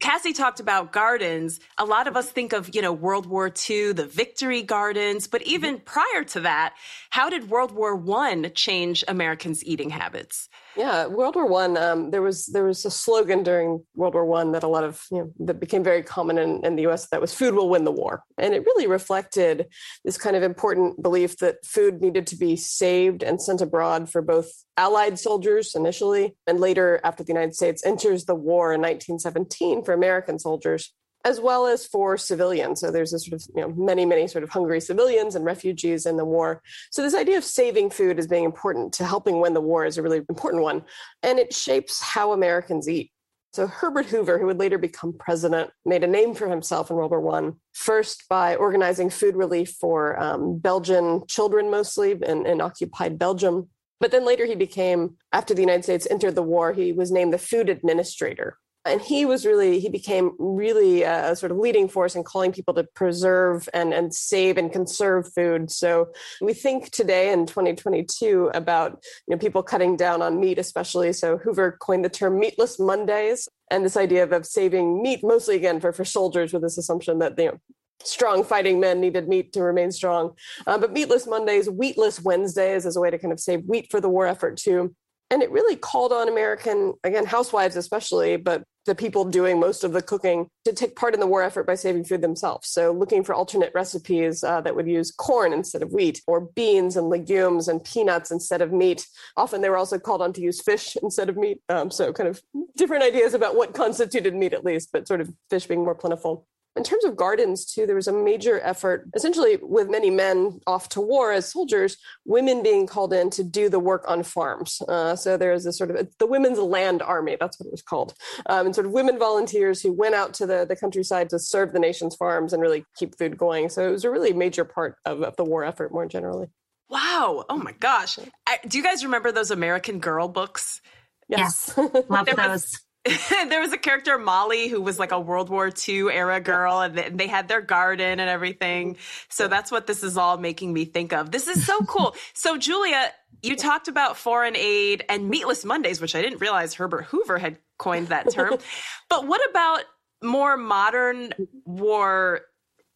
Cassie 0.00 0.32
talked 0.32 0.60
about 0.60 0.92
gardens. 0.92 1.60
A 1.76 1.84
lot 1.84 2.08
of 2.08 2.16
us 2.16 2.30
think 2.30 2.54
of, 2.54 2.74
you 2.74 2.80
know, 2.80 2.92
World 2.92 3.26
War 3.26 3.52
II, 3.68 3.92
the 3.92 4.06
victory 4.06 4.62
gardens, 4.62 5.28
but 5.28 5.42
even 5.42 5.78
prior 5.78 6.24
to 6.28 6.40
that, 6.40 6.74
how 7.10 7.28
did 7.28 7.50
World 7.50 7.72
War 7.72 7.94
One 7.94 8.50
change 8.54 9.04
Americans' 9.06 9.62
eating 9.62 9.90
habits? 9.90 10.48
Yeah, 10.76 11.06
World 11.06 11.34
War 11.34 11.46
One. 11.46 11.76
Um, 11.76 12.10
there 12.10 12.22
was 12.22 12.46
there 12.46 12.64
was 12.64 12.84
a 12.84 12.90
slogan 12.90 13.42
during 13.42 13.84
World 13.94 14.14
War 14.14 14.24
One 14.24 14.52
that 14.52 14.62
a 14.62 14.68
lot 14.68 14.84
of 14.84 15.04
you 15.10 15.18
know 15.18 15.32
that 15.46 15.58
became 15.58 15.82
very 15.82 16.02
common 16.02 16.38
in, 16.38 16.64
in 16.64 16.76
the 16.76 16.82
U.S. 16.82 17.08
That 17.08 17.20
was 17.20 17.34
"Food 17.34 17.54
will 17.54 17.68
win 17.68 17.84
the 17.84 17.92
war," 17.92 18.22
and 18.38 18.54
it 18.54 18.64
really 18.64 18.86
reflected 18.86 19.66
this 20.04 20.16
kind 20.16 20.36
of 20.36 20.42
important 20.42 21.02
belief 21.02 21.38
that 21.38 21.64
food 21.64 22.00
needed 22.00 22.26
to 22.28 22.36
be 22.36 22.56
saved 22.56 23.22
and 23.22 23.42
sent 23.42 23.60
abroad 23.60 24.08
for 24.08 24.22
both 24.22 24.50
Allied 24.76 25.18
soldiers 25.18 25.74
initially, 25.74 26.36
and 26.46 26.60
later 26.60 27.00
after 27.02 27.24
the 27.24 27.32
United 27.32 27.54
States 27.54 27.84
enters 27.84 28.24
the 28.24 28.34
war 28.34 28.72
in 28.72 28.80
1917 28.80 29.84
for 29.84 29.92
American 29.92 30.38
soldiers 30.38 30.92
as 31.24 31.40
well 31.40 31.66
as 31.66 31.86
for 31.86 32.16
civilians. 32.16 32.80
So 32.80 32.90
there's 32.90 33.12
a 33.12 33.18
sort 33.18 33.40
of 33.40 33.46
you 33.54 33.62
know 33.62 33.72
many 33.76 34.04
many 34.04 34.26
sort 34.26 34.44
of 34.44 34.50
hungry 34.50 34.80
civilians 34.80 35.34
and 35.34 35.44
refugees 35.44 36.06
in 36.06 36.16
the 36.16 36.24
war. 36.24 36.62
So 36.90 37.02
this 37.02 37.14
idea 37.14 37.38
of 37.38 37.44
saving 37.44 37.90
food 37.90 38.18
as 38.18 38.26
being 38.26 38.44
important 38.44 38.92
to 38.94 39.04
helping 39.04 39.40
win 39.40 39.54
the 39.54 39.60
war 39.60 39.84
is 39.84 39.98
a 39.98 40.02
really 40.02 40.22
important 40.28 40.62
one, 40.62 40.82
and 41.22 41.38
it 41.38 41.52
shapes 41.52 42.00
how 42.00 42.32
Americans 42.32 42.88
eat. 42.88 43.10
So 43.52 43.66
Herbert 43.66 44.06
Hoover, 44.06 44.38
who 44.38 44.46
would 44.46 44.60
later 44.60 44.78
become 44.78 45.12
president, 45.12 45.70
made 45.84 46.04
a 46.04 46.06
name 46.06 46.34
for 46.34 46.48
himself 46.48 46.88
in 46.88 46.96
World 46.96 47.10
War 47.10 47.20
One. 47.20 47.56
First 47.72 48.28
by 48.28 48.54
organizing 48.54 49.10
food 49.10 49.34
relief 49.36 49.72
for 49.80 50.20
um, 50.22 50.58
Belgian 50.58 51.26
children, 51.26 51.70
mostly 51.70 52.12
in, 52.12 52.46
in 52.46 52.60
occupied 52.60 53.18
Belgium. 53.18 53.68
But 53.98 54.12
then 54.12 54.24
later 54.24 54.46
he 54.46 54.54
became, 54.54 55.16
after 55.32 55.52
the 55.52 55.60
United 55.60 55.82
States 55.82 56.06
entered 56.10 56.36
the 56.36 56.42
war, 56.42 56.72
he 56.72 56.92
was 56.92 57.10
named 57.10 57.34
the 57.34 57.38
food 57.38 57.68
administrator 57.68 58.56
and 58.90 59.00
he 59.00 59.24
was 59.24 59.46
really 59.46 59.78
he 59.78 59.88
became 59.88 60.32
really 60.38 61.02
a 61.02 61.36
sort 61.36 61.52
of 61.52 61.58
leading 61.58 61.88
force 61.88 62.16
in 62.16 62.24
calling 62.24 62.52
people 62.52 62.74
to 62.74 62.84
preserve 62.94 63.68
and 63.72 63.94
and 63.94 64.12
save 64.14 64.58
and 64.58 64.72
conserve 64.72 65.32
food. 65.32 65.70
So 65.70 66.08
we 66.40 66.52
think 66.52 66.90
today 66.90 67.32
in 67.32 67.46
2022 67.46 68.50
about 68.52 68.92
you 69.26 69.34
know 69.34 69.38
people 69.38 69.62
cutting 69.62 69.96
down 69.96 70.22
on 70.22 70.40
meat 70.40 70.58
especially. 70.58 71.12
So 71.12 71.38
hoover 71.38 71.78
coined 71.80 72.04
the 72.04 72.08
term 72.08 72.38
meatless 72.38 72.78
mondays 72.78 73.48
and 73.70 73.84
this 73.84 73.96
idea 73.96 74.24
of, 74.24 74.32
of 74.32 74.44
saving 74.44 75.02
meat 75.02 75.20
mostly 75.22 75.56
again 75.56 75.80
for 75.80 75.92
for 75.92 76.04
soldiers 76.04 76.52
with 76.52 76.62
this 76.62 76.76
assumption 76.76 77.20
that 77.20 77.38
you 77.38 77.46
know 77.46 77.58
strong 78.02 78.42
fighting 78.42 78.80
men 78.80 79.00
needed 79.00 79.28
meat 79.28 79.52
to 79.52 79.62
remain 79.62 79.92
strong. 79.92 80.32
Uh, 80.66 80.78
but 80.78 80.92
meatless 80.92 81.26
mondays 81.26 81.70
wheatless 81.70 82.20
wednesdays 82.20 82.86
as 82.86 82.96
a 82.96 83.00
way 83.00 83.10
to 83.10 83.18
kind 83.18 83.32
of 83.32 83.38
save 83.38 83.64
wheat 83.66 83.88
for 83.90 84.00
the 84.00 84.08
war 84.08 84.26
effort 84.26 84.56
too 84.56 84.94
and 85.30 85.42
it 85.42 85.50
really 85.50 85.76
called 85.76 86.12
on 86.12 86.28
American, 86.28 86.94
again, 87.04 87.24
housewives 87.24 87.76
especially, 87.76 88.36
but 88.36 88.64
the 88.86 88.94
people 88.94 89.24
doing 89.24 89.60
most 89.60 89.84
of 89.84 89.92
the 89.92 90.02
cooking 90.02 90.48
to 90.64 90.72
take 90.72 90.96
part 90.96 91.14
in 91.14 91.20
the 91.20 91.26
war 91.26 91.42
effort 91.42 91.66
by 91.66 91.74
saving 91.74 92.04
food 92.04 92.22
themselves. 92.22 92.68
So, 92.68 92.92
looking 92.92 93.22
for 93.22 93.34
alternate 93.34 93.70
recipes 93.74 94.42
uh, 94.42 94.60
that 94.62 94.74
would 94.74 94.88
use 94.88 95.12
corn 95.12 95.52
instead 95.52 95.82
of 95.82 95.92
wheat, 95.92 96.20
or 96.26 96.40
beans 96.40 96.96
and 96.96 97.08
legumes 97.08 97.68
and 97.68 97.84
peanuts 97.84 98.30
instead 98.30 98.62
of 98.62 98.72
meat. 98.72 99.06
Often 99.36 99.60
they 99.60 99.70
were 99.70 99.76
also 99.76 99.98
called 99.98 100.22
on 100.22 100.32
to 100.32 100.40
use 100.40 100.60
fish 100.60 100.96
instead 101.02 101.28
of 101.28 101.36
meat. 101.36 101.60
Um, 101.68 101.90
so, 101.90 102.12
kind 102.12 102.28
of 102.28 102.40
different 102.76 103.04
ideas 103.04 103.34
about 103.34 103.54
what 103.54 103.74
constituted 103.74 104.34
meat, 104.34 104.54
at 104.54 104.64
least, 104.64 104.90
but 104.92 105.06
sort 105.06 105.20
of 105.20 105.30
fish 105.50 105.66
being 105.66 105.84
more 105.84 105.94
plentiful. 105.94 106.46
In 106.76 106.84
terms 106.84 107.04
of 107.04 107.16
gardens, 107.16 107.64
too, 107.64 107.84
there 107.84 107.96
was 107.96 108.06
a 108.06 108.12
major 108.12 108.60
effort, 108.60 109.08
essentially, 109.14 109.58
with 109.60 109.90
many 109.90 110.08
men 110.08 110.60
off 110.68 110.88
to 110.90 111.00
war 111.00 111.32
as 111.32 111.50
soldiers, 111.50 111.96
women 112.24 112.62
being 112.62 112.86
called 112.86 113.12
in 113.12 113.28
to 113.30 113.42
do 113.42 113.68
the 113.68 113.80
work 113.80 114.04
on 114.06 114.22
farms. 114.22 114.80
Uh, 114.88 115.16
so 115.16 115.36
there 115.36 115.52
is 115.52 115.66
a 115.66 115.72
sort 115.72 115.90
of 115.90 116.08
the 116.18 116.26
Women's 116.26 116.60
Land 116.60 117.02
Army, 117.02 117.36
that's 117.40 117.58
what 117.58 117.66
it 117.66 117.72
was 117.72 117.82
called. 117.82 118.14
Um, 118.46 118.66
and 118.66 118.74
sort 118.74 118.86
of 118.86 118.92
women 118.92 119.18
volunteers 119.18 119.82
who 119.82 119.92
went 119.92 120.14
out 120.14 120.32
to 120.34 120.46
the, 120.46 120.64
the 120.64 120.76
countryside 120.76 121.28
to 121.30 121.40
serve 121.40 121.72
the 121.72 121.80
nation's 121.80 122.14
farms 122.14 122.52
and 122.52 122.62
really 122.62 122.84
keep 122.96 123.18
food 123.18 123.36
going. 123.36 123.68
So 123.68 123.88
it 123.88 123.90
was 123.90 124.04
a 124.04 124.10
really 124.10 124.32
major 124.32 124.64
part 124.64 124.96
of, 125.04 125.22
of 125.22 125.34
the 125.34 125.44
war 125.44 125.64
effort 125.64 125.92
more 125.92 126.06
generally. 126.06 126.46
Wow. 126.88 127.44
Oh 127.48 127.56
my 127.56 127.72
gosh. 127.72 128.18
I, 128.46 128.58
do 128.66 128.78
you 128.78 128.84
guys 128.84 129.04
remember 129.04 129.32
those 129.32 129.50
American 129.50 129.98
Girl 129.98 130.28
books? 130.28 130.80
Yes. 131.28 131.72
yes. 131.76 132.04
Love 132.08 132.28
those. 132.36 132.80
there 133.48 133.60
was 133.60 133.72
a 133.72 133.78
character 133.78 134.18
Molly 134.18 134.68
who 134.68 134.80
was 134.80 134.98
like 134.98 135.12
a 135.12 135.20
World 135.20 135.48
War 135.48 135.70
II 135.88 136.10
era 136.10 136.40
girl, 136.40 136.80
and 136.80 137.18
they 137.18 137.26
had 137.26 137.48
their 137.48 137.62
garden 137.62 138.20
and 138.20 138.28
everything. 138.28 138.94
Mm-hmm. 138.94 139.26
So 139.30 139.48
that's 139.48 139.70
what 139.70 139.86
this 139.86 140.02
is 140.02 140.16
all 140.18 140.36
making 140.36 140.72
me 140.72 140.84
think 140.84 141.12
of. 141.12 141.30
This 141.30 141.48
is 141.48 141.64
so 141.66 141.78
cool. 141.80 142.14
so 142.34 142.58
Julia, 142.58 143.10
you 143.42 143.56
talked 143.56 143.88
about 143.88 144.18
foreign 144.18 144.54
aid 144.54 145.04
and 145.08 145.30
meatless 145.30 145.64
Mondays, 145.64 146.00
which 146.00 146.14
I 146.14 146.20
didn't 146.20 146.40
realize 146.40 146.74
Herbert 146.74 147.06
Hoover 147.06 147.38
had 147.38 147.58
coined 147.78 148.08
that 148.08 148.30
term. 148.30 148.58
but 149.08 149.26
what 149.26 149.40
about 149.48 149.84
more 150.22 150.58
modern 150.58 151.28
mm-hmm. 151.28 151.44
war 151.64 152.42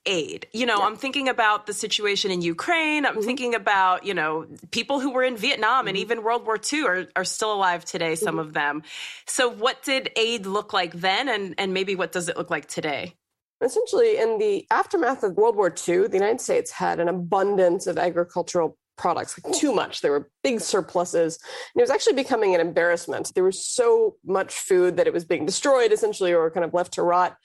aid. 0.06 0.46
You 0.52 0.66
know, 0.66 0.78
yeah. 0.78 0.86
I'm 0.86 0.96
thinking 0.96 1.28
about 1.28 1.66
the 1.66 1.72
situation 1.72 2.30
in 2.30 2.42
Ukraine. 2.42 3.06
I'm 3.06 3.14
mm-hmm. 3.14 3.22
thinking 3.22 3.54
about, 3.54 4.04
you 4.04 4.14
know, 4.14 4.46
people 4.70 5.00
who 5.00 5.10
were 5.10 5.22
in 5.22 5.36
Vietnam 5.36 5.80
mm-hmm. 5.80 5.88
and 5.88 5.96
even 5.96 6.22
World 6.22 6.46
War 6.46 6.58
II 6.72 6.84
are, 6.84 7.06
are 7.16 7.24
still 7.24 7.52
alive 7.52 7.84
today, 7.84 8.14
some 8.14 8.36
mm-hmm. 8.36 8.40
of 8.40 8.52
them. 8.52 8.82
So 9.26 9.48
what 9.48 9.82
did 9.82 10.10
aid 10.16 10.46
look 10.46 10.72
like 10.72 10.92
then 10.92 11.28
and, 11.28 11.54
and 11.58 11.74
maybe 11.74 11.94
what 11.94 12.12
does 12.12 12.28
it 12.28 12.36
look 12.36 12.50
like 12.50 12.66
today? 12.66 13.14
Essentially, 13.60 14.18
in 14.18 14.38
the 14.38 14.66
aftermath 14.70 15.22
of 15.22 15.36
World 15.36 15.56
War 15.56 15.68
II, 15.68 16.08
the 16.08 16.18
United 16.18 16.40
States 16.40 16.70
had 16.70 17.00
an 17.00 17.08
abundance 17.08 17.86
of 17.86 17.96
agricultural 17.96 18.76
products, 18.96 19.38
like 19.42 19.54
too 19.54 19.74
much. 19.74 20.00
There 20.00 20.10
were 20.10 20.30
big 20.42 20.60
surpluses. 20.60 21.38
And 21.74 21.80
it 21.80 21.82
was 21.82 21.90
actually 21.90 22.14
becoming 22.14 22.54
an 22.54 22.60
embarrassment. 22.60 23.32
There 23.34 23.44
was 23.44 23.64
so 23.64 24.16
much 24.24 24.54
food 24.54 24.96
that 24.96 25.06
it 25.06 25.12
was 25.12 25.24
being 25.24 25.46
destroyed 25.46 25.92
essentially 25.92 26.32
or 26.32 26.50
kind 26.50 26.64
of 26.64 26.74
left 26.74 26.94
to 26.94 27.02
rot. 27.02 27.36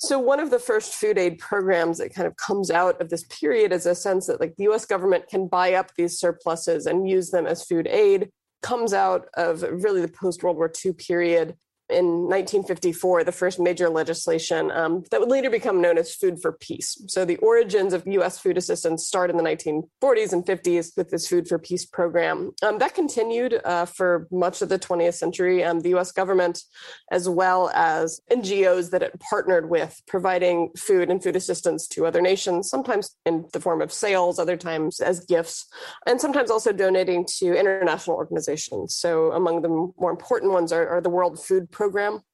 So 0.00 0.18
one 0.18 0.40
of 0.40 0.48
the 0.48 0.58
first 0.58 0.94
food 0.94 1.18
aid 1.18 1.38
programs 1.38 1.98
that 1.98 2.14
kind 2.14 2.26
of 2.26 2.34
comes 2.36 2.70
out 2.70 2.98
of 3.02 3.10
this 3.10 3.24
period 3.24 3.70
is 3.70 3.84
a 3.84 3.94
sense 3.94 4.26
that 4.26 4.40
like 4.40 4.56
the 4.56 4.64
US 4.70 4.86
government 4.86 5.28
can 5.28 5.46
buy 5.46 5.74
up 5.74 5.92
these 5.94 6.18
surpluses 6.18 6.86
and 6.86 7.08
use 7.08 7.30
them 7.30 7.46
as 7.46 7.64
food 7.64 7.86
aid 7.86 8.30
comes 8.62 8.94
out 8.94 9.28
of 9.34 9.62
really 9.62 10.00
the 10.00 10.08
post 10.08 10.42
World 10.42 10.56
War 10.56 10.72
II 10.84 10.94
period 10.94 11.54
in 11.90 12.28
1954, 12.28 13.24
the 13.24 13.32
first 13.32 13.58
major 13.58 13.88
legislation 13.88 14.70
um, 14.70 15.04
that 15.10 15.20
would 15.20 15.30
later 15.30 15.50
become 15.50 15.80
known 15.80 15.98
as 15.98 16.14
Food 16.14 16.40
for 16.40 16.52
Peace. 16.52 17.02
So 17.08 17.24
the 17.24 17.36
origins 17.36 17.92
of 17.92 18.06
U.S. 18.06 18.38
food 18.38 18.56
assistance 18.56 19.06
start 19.06 19.30
in 19.30 19.36
the 19.36 19.42
1940s 19.42 20.32
and 20.32 20.44
50s 20.44 20.96
with 20.96 21.10
this 21.10 21.28
Food 21.28 21.48
for 21.48 21.58
Peace 21.58 21.84
program. 21.84 22.52
Um, 22.62 22.78
that 22.78 22.94
continued 22.94 23.60
uh, 23.64 23.84
for 23.84 24.28
much 24.30 24.62
of 24.62 24.68
the 24.68 24.78
20th 24.78 25.14
century. 25.14 25.64
Um, 25.64 25.80
the 25.80 25.90
U.S. 25.90 26.12
government, 26.12 26.62
as 27.10 27.28
well 27.28 27.70
as 27.74 28.20
NGOs 28.30 28.90
that 28.90 29.02
it 29.02 29.18
partnered 29.20 29.68
with, 29.68 30.00
providing 30.06 30.70
food 30.76 31.10
and 31.10 31.22
food 31.22 31.36
assistance 31.36 31.86
to 31.88 32.06
other 32.06 32.20
nations, 32.20 32.70
sometimes 32.70 33.16
in 33.26 33.46
the 33.52 33.60
form 33.60 33.82
of 33.82 33.92
sales, 33.92 34.38
other 34.38 34.56
times 34.56 35.00
as 35.00 35.24
gifts, 35.24 35.66
and 36.06 36.20
sometimes 36.20 36.50
also 36.50 36.72
donating 36.72 37.26
to 37.38 37.58
international 37.58 38.16
organizations. 38.16 38.94
So 38.94 39.32
among 39.32 39.62
the 39.62 39.68
more 39.68 40.10
important 40.10 40.52
ones 40.52 40.72
are, 40.72 40.88
are 40.88 41.00
the 41.00 41.10
World 41.10 41.42
Food 41.42 41.70
program, 41.70 41.79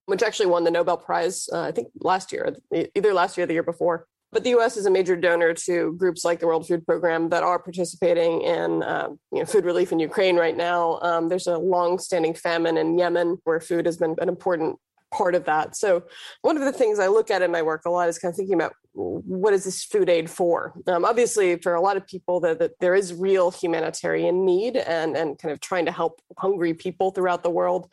which 0.06 0.22
actually 0.22 0.46
won 0.46 0.64
the 0.64 0.70
Nobel 0.70 0.96
Prize, 0.96 1.48
uh, 1.52 1.62
I 1.62 1.72
think 1.72 1.88
last 2.00 2.32
year, 2.32 2.56
either 2.94 3.14
last 3.14 3.36
year 3.36 3.44
or 3.44 3.46
the 3.46 3.54
year 3.54 3.62
before. 3.62 4.06
But 4.32 4.44
the 4.44 4.50
U.S. 4.50 4.76
is 4.76 4.86
a 4.86 4.90
major 4.90 5.16
donor 5.16 5.54
to 5.54 5.92
groups 5.94 6.24
like 6.24 6.40
the 6.40 6.46
World 6.46 6.66
Food 6.66 6.84
Program 6.84 7.28
that 7.30 7.42
are 7.42 7.58
participating 7.58 8.42
in 8.42 8.82
uh, 8.82 9.08
you 9.32 9.38
know, 9.38 9.44
food 9.44 9.64
relief 9.64 9.92
in 9.92 10.00
Ukraine 10.00 10.36
right 10.36 10.56
now. 10.56 10.98
Um, 11.00 11.28
there's 11.28 11.46
a 11.46 11.56
long-standing 11.56 12.34
famine 12.34 12.76
in 12.76 12.98
Yemen 12.98 13.38
where 13.44 13.60
food 13.60 13.86
has 13.86 13.96
been 13.96 14.16
an 14.20 14.28
important 14.28 14.78
part 15.12 15.34
of 15.34 15.44
that. 15.44 15.76
So 15.76 16.04
one 16.42 16.56
of 16.56 16.64
the 16.64 16.72
things 16.72 16.98
I 16.98 17.06
look 17.06 17.30
at 17.30 17.42
in 17.42 17.50
my 17.50 17.62
work 17.62 17.86
a 17.86 17.90
lot 17.90 18.08
is 18.08 18.18
kind 18.18 18.30
of 18.30 18.36
thinking 18.36 18.54
about 18.54 18.74
what 18.92 19.52
is 19.52 19.64
this 19.64 19.84
food 19.84 20.08
aid 20.08 20.28
for? 20.30 20.74
Um, 20.86 21.04
obviously, 21.04 21.56
for 21.56 21.74
a 21.74 21.80
lot 21.80 21.96
of 21.96 22.06
people, 22.06 22.40
that 22.40 22.58
the, 22.58 22.72
there 22.80 22.94
is 22.94 23.12
real 23.14 23.50
humanitarian 23.50 24.44
need 24.44 24.76
and 24.76 25.16
and 25.16 25.38
kind 25.38 25.52
of 25.52 25.60
trying 25.60 25.84
to 25.86 25.92
help 25.92 26.20
hungry 26.38 26.74
people 26.74 27.10
throughout 27.10 27.42
the 27.42 27.50
world. 27.50 27.90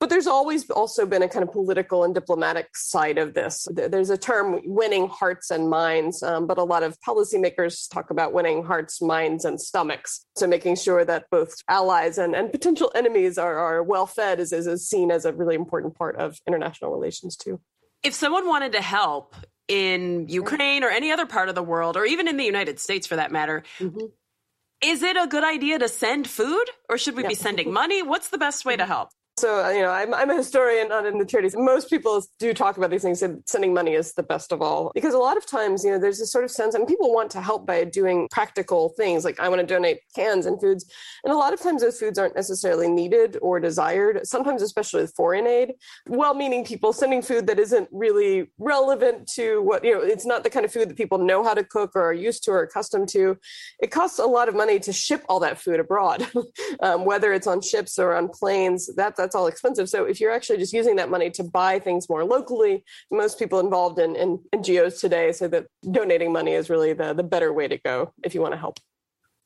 But 0.00 0.10
there's 0.10 0.28
always 0.28 0.70
also 0.70 1.06
been 1.06 1.22
a 1.22 1.28
kind 1.28 1.42
of 1.42 1.50
political 1.50 2.04
and 2.04 2.14
diplomatic 2.14 2.76
side 2.76 3.18
of 3.18 3.34
this. 3.34 3.66
There's 3.72 4.10
a 4.10 4.16
term, 4.16 4.60
winning 4.64 5.08
hearts 5.08 5.50
and 5.50 5.68
minds, 5.68 6.22
um, 6.22 6.46
but 6.46 6.56
a 6.56 6.62
lot 6.62 6.84
of 6.84 6.96
policymakers 7.00 7.90
talk 7.90 8.10
about 8.10 8.32
winning 8.32 8.62
hearts, 8.62 9.02
minds, 9.02 9.44
and 9.44 9.60
stomachs. 9.60 10.24
So 10.36 10.46
making 10.46 10.76
sure 10.76 11.04
that 11.04 11.24
both 11.30 11.56
allies 11.68 12.16
and, 12.16 12.36
and 12.36 12.52
potential 12.52 12.92
enemies 12.94 13.38
are, 13.38 13.58
are 13.58 13.82
well 13.82 14.06
fed 14.06 14.38
is, 14.38 14.52
is 14.52 14.88
seen 14.88 15.10
as 15.10 15.24
a 15.24 15.32
really 15.32 15.56
important 15.56 15.96
part 15.96 16.14
of 16.16 16.38
international 16.46 16.92
relations, 16.92 17.36
too. 17.36 17.60
If 18.04 18.14
someone 18.14 18.46
wanted 18.46 18.72
to 18.72 18.80
help 18.80 19.34
in 19.66 20.28
Ukraine 20.28 20.84
or 20.84 20.90
any 20.90 21.10
other 21.10 21.26
part 21.26 21.48
of 21.48 21.56
the 21.56 21.62
world, 21.62 21.96
or 21.96 22.06
even 22.06 22.28
in 22.28 22.36
the 22.36 22.44
United 22.44 22.78
States 22.78 23.08
for 23.08 23.16
that 23.16 23.32
matter, 23.32 23.64
mm-hmm. 23.80 24.06
is 24.80 25.02
it 25.02 25.16
a 25.16 25.26
good 25.26 25.42
idea 25.42 25.80
to 25.80 25.88
send 25.88 26.28
food 26.28 26.70
or 26.88 26.98
should 26.98 27.16
we 27.16 27.22
yeah. 27.22 27.30
be 27.30 27.34
sending 27.34 27.72
money? 27.72 28.02
What's 28.02 28.28
the 28.28 28.38
best 28.38 28.64
way 28.64 28.76
to 28.76 28.86
help? 28.86 29.10
So, 29.38 29.64
uh, 29.64 29.70
you 29.70 29.82
know, 29.82 29.90
I'm, 29.90 30.12
I'm 30.14 30.30
a 30.30 30.36
historian, 30.36 30.88
not 30.88 31.06
in 31.06 31.18
the 31.18 31.24
charities. 31.24 31.54
Most 31.56 31.90
people 31.90 32.24
do 32.38 32.52
talk 32.54 32.76
about 32.76 32.90
these 32.90 33.02
things, 33.02 33.22
and 33.22 33.42
sending 33.46 33.72
money 33.74 33.94
is 33.94 34.14
the 34.14 34.22
best 34.22 34.52
of 34.52 34.62
all. 34.62 34.90
Because 34.94 35.14
a 35.14 35.18
lot 35.18 35.36
of 35.36 35.46
times, 35.46 35.84
you 35.84 35.90
know, 35.90 35.98
there's 35.98 36.18
this 36.18 36.32
sort 36.32 36.44
of 36.44 36.50
sense, 36.50 36.74
and 36.74 36.88
people 36.88 37.12
want 37.12 37.30
to 37.32 37.40
help 37.40 37.66
by 37.66 37.84
doing 37.84 38.28
practical 38.30 38.88
things, 38.90 39.24
like 39.24 39.38
I 39.38 39.48
want 39.48 39.60
to 39.60 39.66
donate 39.66 40.00
cans 40.14 40.46
and 40.46 40.60
foods. 40.60 40.90
And 41.24 41.32
a 41.32 41.36
lot 41.36 41.52
of 41.52 41.60
times, 41.60 41.82
those 41.82 42.00
foods 42.00 42.18
aren't 42.18 42.36
necessarily 42.36 42.88
needed 42.88 43.36
or 43.42 43.60
desired, 43.60 44.26
sometimes, 44.26 44.62
especially 44.62 45.02
with 45.02 45.14
foreign 45.14 45.46
aid. 45.46 45.74
Well 46.06 46.34
meaning 46.38 46.64
people 46.64 46.92
sending 46.92 47.20
food 47.20 47.46
that 47.48 47.58
isn't 47.58 47.88
really 47.92 48.50
relevant 48.58 49.26
to 49.34 49.60
what, 49.62 49.84
you 49.84 49.94
know, 49.94 50.00
it's 50.00 50.24
not 50.24 50.44
the 50.44 50.50
kind 50.50 50.64
of 50.64 50.72
food 50.72 50.88
that 50.88 50.96
people 50.96 51.18
know 51.18 51.42
how 51.44 51.52
to 51.52 51.64
cook 51.64 51.94
or 51.94 52.02
are 52.02 52.12
used 52.12 52.44
to 52.44 52.52
or 52.52 52.62
accustomed 52.62 53.08
to. 53.10 53.36
It 53.80 53.90
costs 53.90 54.18
a 54.18 54.26
lot 54.26 54.48
of 54.48 54.54
money 54.54 54.78
to 54.80 54.92
ship 54.92 55.24
all 55.28 55.40
that 55.40 55.58
food 55.58 55.80
abroad, 55.80 56.26
um, 56.80 57.04
whether 57.04 57.32
it's 57.32 57.46
on 57.46 57.60
ships 57.60 57.98
or 57.98 58.14
on 58.14 58.28
planes. 58.28 58.94
That, 58.94 59.16
that's 59.16 59.27
that's 59.28 59.36
all 59.36 59.46
expensive. 59.46 59.90
So 59.90 60.04
if 60.04 60.20
you're 60.20 60.30
actually 60.30 60.56
just 60.56 60.72
using 60.72 60.96
that 60.96 61.10
money 61.10 61.28
to 61.32 61.44
buy 61.44 61.80
things 61.80 62.08
more 62.08 62.24
locally, 62.24 62.82
most 63.10 63.38
people 63.38 63.60
involved 63.60 63.98
in, 63.98 64.16
in 64.16 64.38
NGOs 64.54 65.00
today 65.00 65.32
say 65.32 65.48
that 65.48 65.66
donating 65.90 66.32
money 66.32 66.52
is 66.52 66.70
really 66.70 66.94
the, 66.94 67.12
the 67.12 67.22
better 67.22 67.52
way 67.52 67.68
to 67.68 67.76
go 67.76 68.14
if 68.24 68.34
you 68.34 68.40
want 68.40 68.54
to 68.54 68.58
help. 68.58 68.78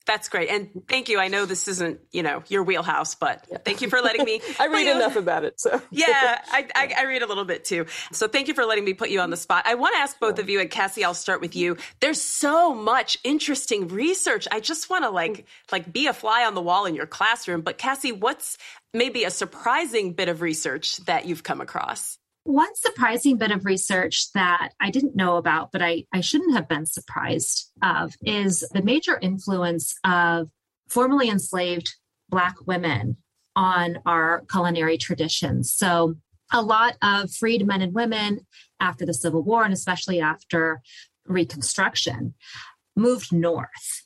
That's 0.06 0.28
great. 0.28 0.48
And 0.48 0.82
thank 0.88 1.08
you. 1.08 1.18
I 1.18 1.28
know 1.28 1.46
this 1.46 1.68
isn't, 1.68 2.00
you 2.10 2.22
know, 2.22 2.42
your 2.48 2.62
wheelhouse, 2.62 3.14
but 3.14 3.46
yeah. 3.50 3.58
thank 3.64 3.82
you 3.82 3.88
for 3.88 4.00
letting 4.00 4.24
me. 4.24 4.40
I 4.60 4.66
read 4.66 4.86
you, 4.86 4.96
enough 4.96 5.16
about 5.16 5.44
it. 5.44 5.60
So 5.60 5.80
yeah, 5.90 6.40
I, 6.50 6.66
I, 6.74 6.94
I, 6.98 7.04
read 7.04 7.22
a 7.22 7.26
little 7.26 7.44
bit 7.44 7.64
too. 7.64 7.86
So 8.12 8.28
thank 8.28 8.48
you 8.48 8.54
for 8.54 8.64
letting 8.64 8.84
me 8.84 8.94
put 8.94 9.10
you 9.10 9.20
on 9.20 9.30
the 9.30 9.36
spot. 9.36 9.64
I 9.66 9.74
want 9.74 9.94
to 9.94 10.00
ask 10.00 10.18
both 10.18 10.38
of 10.38 10.48
you 10.48 10.60
and 10.60 10.70
Cassie, 10.70 11.04
I'll 11.04 11.14
start 11.14 11.40
with 11.40 11.54
you. 11.54 11.76
There's 12.00 12.20
so 12.20 12.74
much 12.74 13.18
interesting 13.24 13.88
research. 13.88 14.48
I 14.50 14.60
just 14.60 14.90
want 14.90 15.04
to 15.04 15.10
like, 15.10 15.46
like 15.70 15.92
be 15.92 16.06
a 16.06 16.12
fly 16.12 16.44
on 16.44 16.54
the 16.54 16.62
wall 16.62 16.86
in 16.86 16.94
your 16.94 17.06
classroom. 17.06 17.60
But 17.60 17.78
Cassie, 17.78 18.12
what's 18.12 18.58
maybe 18.92 19.24
a 19.24 19.30
surprising 19.30 20.12
bit 20.12 20.28
of 20.28 20.40
research 20.40 20.96
that 21.04 21.26
you've 21.26 21.42
come 21.42 21.60
across? 21.60 22.18
One 22.44 22.74
surprising 22.74 23.36
bit 23.36 23.52
of 23.52 23.64
research 23.64 24.32
that 24.32 24.70
I 24.80 24.90
didn't 24.90 25.14
know 25.14 25.36
about, 25.36 25.70
but 25.70 25.80
I, 25.80 26.04
I 26.12 26.20
shouldn't 26.20 26.54
have 26.54 26.68
been 26.68 26.86
surprised 26.86 27.70
of, 27.82 28.14
is 28.24 28.64
the 28.72 28.82
major 28.82 29.18
influence 29.20 29.94
of 30.04 30.48
formerly 30.88 31.28
enslaved 31.28 31.94
Black 32.28 32.54
women 32.66 33.18
on 33.54 33.98
our 34.06 34.42
culinary 34.50 34.98
traditions. 34.98 35.72
So, 35.72 36.16
a 36.54 36.60
lot 36.60 36.96
of 37.00 37.30
freed 37.30 37.66
men 37.66 37.80
and 37.80 37.94
women 37.94 38.40
after 38.78 39.06
the 39.06 39.14
Civil 39.14 39.42
War, 39.42 39.64
and 39.64 39.72
especially 39.72 40.20
after 40.20 40.82
Reconstruction, 41.26 42.34
moved 42.96 43.32
north 43.32 44.02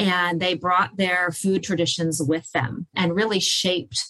and 0.00 0.40
they 0.40 0.54
brought 0.54 0.96
their 0.96 1.30
food 1.30 1.62
traditions 1.62 2.22
with 2.22 2.50
them 2.52 2.86
and 2.96 3.14
really 3.14 3.38
shaped 3.38 4.06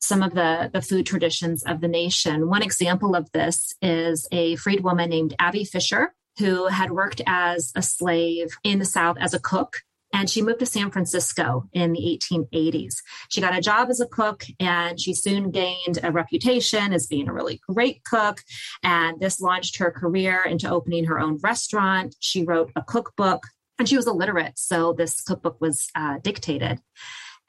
some 0.00 0.22
of 0.22 0.34
the, 0.34 0.70
the 0.72 0.82
food 0.82 1.06
traditions 1.06 1.62
of 1.64 1.80
the 1.80 1.88
nation. 1.88 2.48
One 2.48 2.62
example 2.62 3.14
of 3.14 3.30
this 3.32 3.74
is 3.82 4.26
a 4.32 4.56
freed 4.56 4.82
woman 4.82 5.10
named 5.10 5.34
Abby 5.38 5.64
Fisher, 5.64 6.14
who 6.38 6.66
had 6.66 6.90
worked 6.90 7.20
as 7.26 7.72
a 7.76 7.82
slave 7.82 8.48
in 8.64 8.78
the 8.78 8.84
South 8.84 9.16
as 9.20 9.34
a 9.34 9.38
cook. 9.38 9.76
And 10.12 10.28
she 10.28 10.42
moved 10.42 10.58
to 10.58 10.66
San 10.66 10.90
Francisco 10.90 11.68
in 11.72 11.92
the 11.92 12.00
1880s. 12.00 12.96
She 13.28 13.40
got 13.40 13.56
a 13.56 13.60
job 13.60 13.90
as 13.90 14.00
a 14.00 14.06
cook 14.06 14.42
and 14.58 15.00
she 15.00 15.14
soon 15.14 15.52
gained 15.52 16.00
a 16.02 16.10
reputation 16.10 16.92
as 16.92 17.06
being 17.06 17.28
a 17.28 17.32
really 17.32 17.60
great 17.68 18.02
cook. 18.02 18.42
And 18.82 19.20
this 19.20 19.40
launched 19.40 19.76
her 19.76 19.92
career 19.92 20.42
into 20.42 20.68
opening 20.68 21.04
her 21.04 21.20
own 21.20 21.38
restaurant. 21.42 22.16
She 22.18 22.42
wrote 22.42 22.72
a 22.74 22.82
cookbook 22.82 23.44
and 23.78 23.88
she 23.88 23.96
was 23.96 24.08
illiterate. 24.08 24.54
So 24.56 24.92
this 24.92 25.20
cookbook 25.20 25.60
was 25.60 25.88
uh, 25.94 26.18
dictated. 26.24 26.80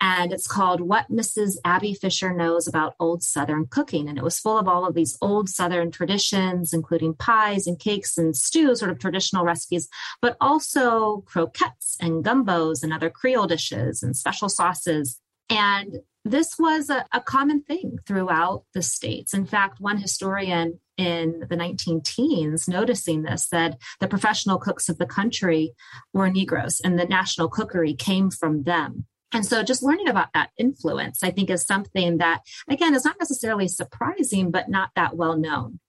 And 0.03 0.33
it's 0.33 0.47
called 0.47 0.81
What 0.81 1.11
Mrs. 1.11 1.57
Abby 1.63 1.93
Fisher 1.93 2.33
Knows 2.33 2.67
About 2.67 2.95
Old 2.99 3.21
Southern 3.21 3.67
Cooking. 3.67 4.09
And 4.09 4.17
it 4.17 4.23
was 4.23 4.39
full 4.39 4.57
of 4.57 4.67
all 4.67 4.87
of 4.87 4.95
these 4.95 5.15
old 5.21 5.47
Southern 5.47 5.91
traditions, 5.91 6.73
including 6.73 7.13
pies 7.13 7.67
and 7.67 7.77
cakes 7.77 8.17
and 8.17 8.35
stews, 8.35 8.79
sort 8.79 8.89
of 8.89 8.97
traditional 8.97 9.45
recipes, 9.45 9.87
but 10.19 10.37
also 10.41 11.21
croquettes 11.27 11.97
and 12.01 12.25
gumbos 12.25 12.81
and 12.81 12.91
other 12.91 13.11
Creole 13.11 13.45
dishes 13.45 14.01
and 14.01 14.17
special 14.17 14.49
sauces. 14.49 15.21
And 15.51 15.99
this 16.25 16.57
was 16.57 16.89
a, 16.89 17.05
a, 17.11 17.21
common 17.21 17.61
thing 17.61 17.99
throughout 18.07 18.63
the 18.73 18.81
states. 18.81 19.33
In 19.33 19.45
fact, 19.45 19.79
one 19.79 19.97
historian 19.97 20.79
in 20.97 21.43
the 21.49 21.55
19 21.55 22.01
teens 22.01 22.67
noticing 22.67 23.23
this 23.23 23.47
said 23.47 23.77
the 23.99 24.07
professional 24.07 24.59
cooks 24.59 24.87
of 24.87 24.97
the 24.97 25.05
country 25.05 25.73
were 26.13 26.29
Negroes 26.29 26.79
and 26.83 26.97
the 26.97 27.05
national 27.05 27.49
cookery 27.49 27.93
came 27.95 28.29
from 28.29 28.63
them. 28.63 29.05
And 29.33 29.45
so 29.45 29.63
just 29.63 29.83
learning 29.83 30.09
about 30.09 30.33
that 30.33 30.49
influence, 30.57 31.23
I 31.23 31.31
think, 31.31 31.49
is 31.49 31.65
something 31.65 32.17
that, 32.17 32.41
again, 32.69 32.93
is 32.93 33.05
not 33.05 33.17
necessarily 33.19 33.67
surprising, 33.67 34.51
but 34.51 34.69
not 34.69 34.89
that 34.95 35.15
well 35.15 35.37
known. 35.37 35.79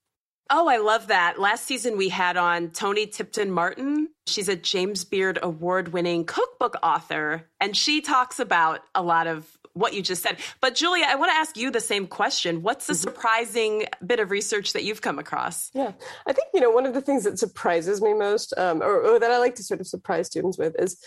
Oh, 0.51 0.69
I 0.69 0.77
love 0.79 1.07
that. 1.07 1.41
Last 1.41 1.65
season 1.65 1.97
we 1.97 2.11
had 2.11 2.37
on 2.37 2.71
Toni 2.71 3.07
Tipton-Martin. 3.07 4.09
She's 4.27 4.49
a 4.49 4.57
James 4.57 5.05
Beard 5.05 5.39
award 5.43 5.89
winning 5.89 6.27
cookbook 6.27 6.77
author, 6.83 7.49
and 7.59 7.77
she 7.77 8.01
talks 8.03 8.39
about 8.39 8.81
a 8.95 9.03
lot 9.03 9.27
of 9.27 9.47
what 9.73 9.95
you 9.95 10.03
just 10.03 10.23
said. 10.23 10.37
But 10.61 10.75
Julia, 10.75 11.07
I 11.09 11.15
want 11.15 11.31
to 11.31 11.37
ask 11.37 11.57
you 11.57 11.71
the 11.71 11.81
same 11.81 12.07
question. 12.07 12.61
What's 12.61 12.87
the 12.87 12.93
mm-hmm. 12.93 13.01
surprising 13.01 13.87
bit 14.05 14.21
of 14.21 14.31
research 14.31 14.75
that 14.75 14.85
you've 14.85 15.01
come 15.01 15.19
across? 15.19 15.71
Yeah, 15.73 15.93
I 16.27 16.35
think, 16.35 16.49
you 16.53 16.61
know, 16.61 16.71
one 16.71 16.85
of 16.85 16.93
the 16.93 17.01
things 17.01 17.25
that 17.25 17.39
surprises 17.39 18.03
me 18.03 18.13
most, 18.13 18.53
um, 18.59 18.83
or, 18.83 19.01
or 19.01 19.19
that 19.19 19.31
I 19.31 19.39
like 19.39 19.55
to 19.55 19.63
sort 19.63 19.81
of 19.81 19.87
surprise 19.87 20.27
students 20.27 20.59
with, 20.59 20.77
is 20.79 21.03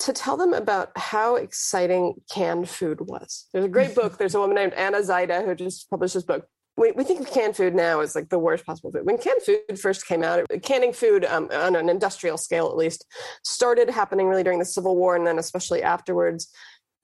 to 0.00 0.12
tell 0.12 0.36
them 0.36 0.52
about 0.52 0.90
how 0.96 1.36
exciting 1.36 2.14
canned 2.30 2.68
food 2.68 3.00
was. 3.00 3.46
There's 3.52 3.64
a 3.64 3.68
great 3.68 3.94
book. 3.94 4.18
There's 4.18 4.34
a 4.34 4.40
woman 4.40 4.56
named 4.56 4.74
Anna 4.74 5.02
Zeide 5.02 5.44
who 5.44 5.54
just 5.54 5.88
published 5.90 6.14
this 6.14 6.24
book. 6.24 6.46
We, 6.76 6.90
we 6.92 7.04
think 7.04 7.20
of 7.20 7.30
canned 7.30 7.54
food 7.54 7.74
now 7.74 8.00
as 8.00 8.14
like 8.14 8.30
the 8.30 8.38
worst 8.38 8.64
possible 8.64 8.90
food. 8.90 9.04
When 9.04 9.18
canned 9.18 9.42
food 9.42 9.78
first 9.78 10.06
came 10.06 10.22
out, 10.22 10.46
canning 10.62 10.92
food 10.92 11.24
um, 11.26 11.50
on 11.52 11.76
an 11.76 11.90
industrial 11.90 12.38
scale 12.38 12.68
at 12.68 12.76
least 12.76 13.04
started 13.44 13.90
happening 13.90 14.26
really 14.26 14.42
during 14.42 14.58
the 14.58 14.64
Civil 14.64 14.96
War 14.96 15.14
and 15.14 15.26
then 15.26 15.38
especially 15.38 15.82
afterwards 15.82 16.50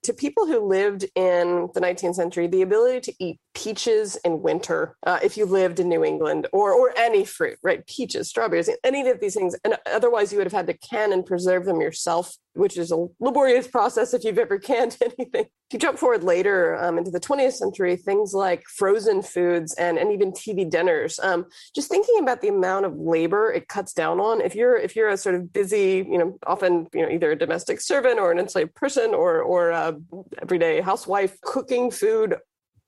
to 0.04 0.12
people 0.12 0.46
who 0.46 0.60
lived 0.60 1.04
in 1.14 1.68
the 1.74 1.80
19th 1.80 2.14
century, 2.14 2.46
the 2.46 2.62
ability 2.62 3.00
to 3.00 3.14
eat 3.18 3.40
peaches 3.54 4.16
in 4.24 4.42
winter, 4.42 4.96
uh, 5.06 5.18
if 5.22 5.36
you 5.36 5.44
lived 5.44 5.80
in 5.80 5.88
New 5.88 6.04
England, 6.04 6.46
or 6.52 6.72
or 6.72 6.96
any 6.96 7.24
fruit, 7.24 7.58
right? 7.62 7.86
Peaches, 7.86 8.28
strawberries, 8.28 8.70
any 8.84 9.08
of 9.08 9.20
these 9.20 9.34
things, 9.34 9.56
and 9.64 9.76
otherwise 9.86 10.32
you 10.32 10.38
would 10.38 10.46
have 10.46 10.52
had 10.52 10.66
to 10.68 10.74
can 10.74 11.12
and 11.12 11.26
preserve 11.26 11.64
them 11.64 11.80
yourself, 11.80 12.36
which 12.54 12.76
is 12.76 12.90
a 12.90 13.06
laborious 13.20 13.68
process 13.68 14.14
if 14.14 14.24
you've 14.24 14.38
ever 14.38 14.58
canned 14.58 14.96
anything. 15.02 15.44
If 15.44 15.74
you 15.74 15.78
jump 15.78 15.98
forward 15.98 16.24
later 16.24 16.76
um, 16.82 16.98
into 16.98 17.10
the 17.10 17.20
20th 17.20 17.52
century, 17.52 17.96
things 17.96 18.32
like 18.32 18.64
frozen 18.64 19.22
foods 19.22 19.74
and 19.74 19.98
and 19.98 20.12
even 20.12 20.32
TV 20.32 20.68
dinners, 20.68 21.18
um, 21.20 21.46
just 21.74 21.90
thinking 21.90 22.16
about 22.20 22.40
the 22.40 22.48
amount 22.48 22.86
of 22.86 22.96
labor 22.96 23.52
it 23.52 23.68
cuts 23.68 23.92
down 23.92 24.18
on. 24.20 24.40
If 24.40 24.54
you're 24.54 24.76
if 24.76 24.96
you're 24.96 25.08
a 25.08 25.16
sort 25.16 25.34
of 25.34 25.52
busy, 25.52 26.06
you 26.10 26.18
know, 26.18 26.38
often 26.46 26.88
you 26.92 27.02
know 27.02 27.10
either 27.10 27.32
a 27.32 27.36
domestic 27.36 27.80
servant 27.80 28.18
or 28.18 28.32
an 28.32 28.38
enslaved 28.38 28.74
person 28.74 29.14
or 29.14 29.42
or 29.42 29.70
a 29.70 29.96
everyday 30.42 30.80
housewife 30.80 31.40
cooking 31.42 31.90
food 31.90 32.36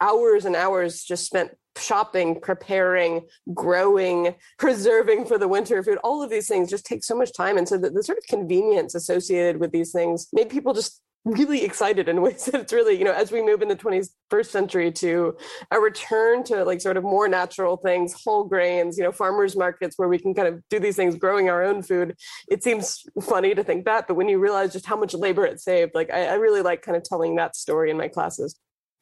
hours 0.00 0.44
and 0.44 0.56
hours 0.56 1.04
just 1.04 1.26
spent 1.26 1.52
shopping, 1.76 2.40
preparing, 2.40 3.26
growing, 3.54 4.34
preserving 4.58 5.26
for 5.26 5.38
the 5.38 5.48
winter 5.48 5.82
food. 5.82 5.98
All 6.02 6.22
of 6.22 6.30
these 6.30 6.48
things 6.48 6.70
just 6.70 6.86
take 6.86 7.04
so 7.04 7.16
much 7.16 7.32
time. 7.32 7.56
And 7.56 7.68
so 7.68 7.78
the, 7.78 7.90
the, 7.90 8.02
sort 8.02 8.18
of 8.18 8.24
convenience 8.24 8.94
associated 8.94 9.58
with 9.58 9.72
these 9.72 9.92
things 9.92 10.28
made 10.32 10.50
people 10.50 10.74
just 10.74 11.00
really 11.24 11.64
excited 11.64 12.08
in 12.08 12.22
ways 12.22 12.46
that 12.46 12.60
it's 12.62 12.72
really, 12.72 12.98
you 12.98 13.04
know, 13.04 13.12
as 13.12 13.30
we 13.30 13.42
move 13.42 13.62
in 13.62 13.68
the 13.68 13.76
21st 13.76 14.46
century 14.46 14.90
to 14.90 15.36
a 15.70 15.78
return 15.78 16.42
to 16.44 16.64
like 16.64 16.80
sort 16.80 16.96
of 16.96 17.04
more 17.04 17.28
natural 17.28 17.76
things, 17.76 18.14
whole 18.24 18.44
grains, 18.44 18.96
you 18.98 19.04
know, 19.04 19.12
farmers 19.12 19.56
markets 19.56 19.98
where 19.98 20.08
we 20.08 20.18
can 20.18 20.34
kind 20.34 20.48
of 20.48 20.62
do 20.70 20.78
these 20.78 20.96
things, 20.96 21.14
growing 21.14 21.48
our 21.48 21.62
own 21.62 21.82
food. 21.82 22.16
It 22.48 22.62
seems 22.62 23.04
funny 23.22 23.54
to 23.54 23.62
think 23.62 23.84
that, 23.84 24.08
but 24.08 24.14
when 24.14 24.28
you 24.28 24.38
realize 24.38 24.72
just 24.72 24.86
how 24.86 24.96
much 24.96 25.14
labor 25.14 25.44
it 25.44 25.60
saved, 25.60 25.94
like 25.94 26.10
I, 26.10 26.26
I 26.26 26.34
really 26.34 26.62
like 26.62 26.82
kind 26.82 26.96
of 26.96 27.04
telling 27.04 27.36
that 27.36 27.54
story 27.54 27.90
in 27.90 27.96
my 27.96 28.08
classes. 28.08 28.58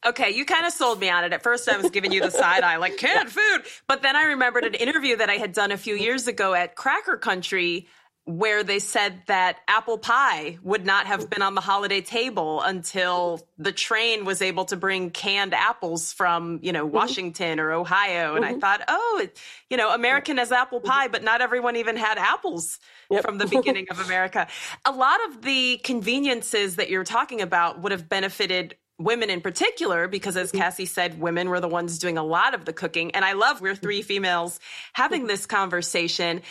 Okay, 0.07 0.31
you 0.31 0.45
kind 0.45 0.64
of 0.64 0.73
sold 0.73 1.00
me 1.00 1.11
on 1.11 1.25
it. 1.25 1.33
At 1.33 1.43
first, 1.43 1.69
I 1.69 1.76
was 1.76 1.90
giving 1.90 2.12
you 2.12 2.21
the 2.21 2.31
side 2.31 2.62
eye, 2.62 2.76
like 2.76 2.97
canned 2.99 3.31
food. 3.31 3.62
But 3.88 4.02
then 4.02 4.14
I 4.14 4.25
remembered 4.25 4.64
an 4.64 4.75
interview 4.75 5.17
that 5.17 5.28
I 5.28 5.35
had 5.35 5.52
done 5.52 5.73
a 5.73 5.76
few 5.76 5.97
years 5.97 6.28
ago 6.28 6.55
at 6.55 6.76
Cracker 6.76 7.17
Country 7.17 7.88
where 8.28 8.62
they 8.62 8.78
said 8.78 9.23
that 9.26 9.57
apple 9.69 9.97
pie 9.97 10.59
would 10.62 10.85
not 10.85 11.07
have 11.07 11.31
been 11.31 11.40
on 11.40 11.55
the 11.55 11.62
holiday 11.62 12.02
table 12.02 12.61
until 12.61 13.40
the 13.57 13.72
train 13.72 14.27
was 14.27 14.42
able 14.42 14.66
to 14.66 14.77
bring 14.77 15.11
canned 15.11 15.55
apples 15.55 16.12
from, 16.12 16.61
you 16.62 16.70
know, 16.70 16.85
mm-hmm. 16.85 16.94
Washington 16.94 17.59
or 17.59 17.72
Ohio. 17.72 18.35
And 18.35 18.44
mm-hmm. 18.44 18.57
I 18.57 18.59
thought, 18.61 18.83
oh, 18.87 19.27
you 19.70 19.79
know, 19.79 19.94
American 19.94 20.37
has 20.37 20.53
apple 20.53 20.81
pie, 20.81 21.09
but 21.09 21.25
not 21.25 21.40
everyone 21.40 21.77
even 21.77 21.96
had 21.96 22.18
apples 22.18 22.79
yep. 23.11 23.22
from 23.22 23.38
the 23.38 23.46
beginning 23.51 23.87
of 23.90 23.99
America. 23.99 24.46
A 24.85 24.92
lot 24.92 25.18
of 25.29 25.40
the 25.40 25.79
conveniences 25.79 26.77
that 26.77 26.90
you're 26.90 27.05
talking 27.05 27.40
about 27.40 27.81
would 27.81 27.92
have 27.92 28.11
benefited 28.11 28.77
women 28.98 29.30
in 29.30 29.40
particular, 29.40 30.08
because 30.08 30.37
as 30.37 30.48
mm-hmm. 30.48 30.58
Cassie 30.58 30.87
said, 30.87 31.20
women 31.20 31.48
were 31.48 31.61
the 31.61 31.68
ones 31.68 31.98
doing 31.98 32.18
a 32.18 32.24
lot 32.24 32.54
of 32.54 32.64
the 32.64 32.72
cooking. 32.72 33.12
And 33.12 33.24
I 33.24 33.32
love 33.32 33.61
we're 33.61 33.74
three 33.74 34.02
females 34.02 34.58
having 34.92 35.26
this 35.26 35.46
conversation. 35.46 36.42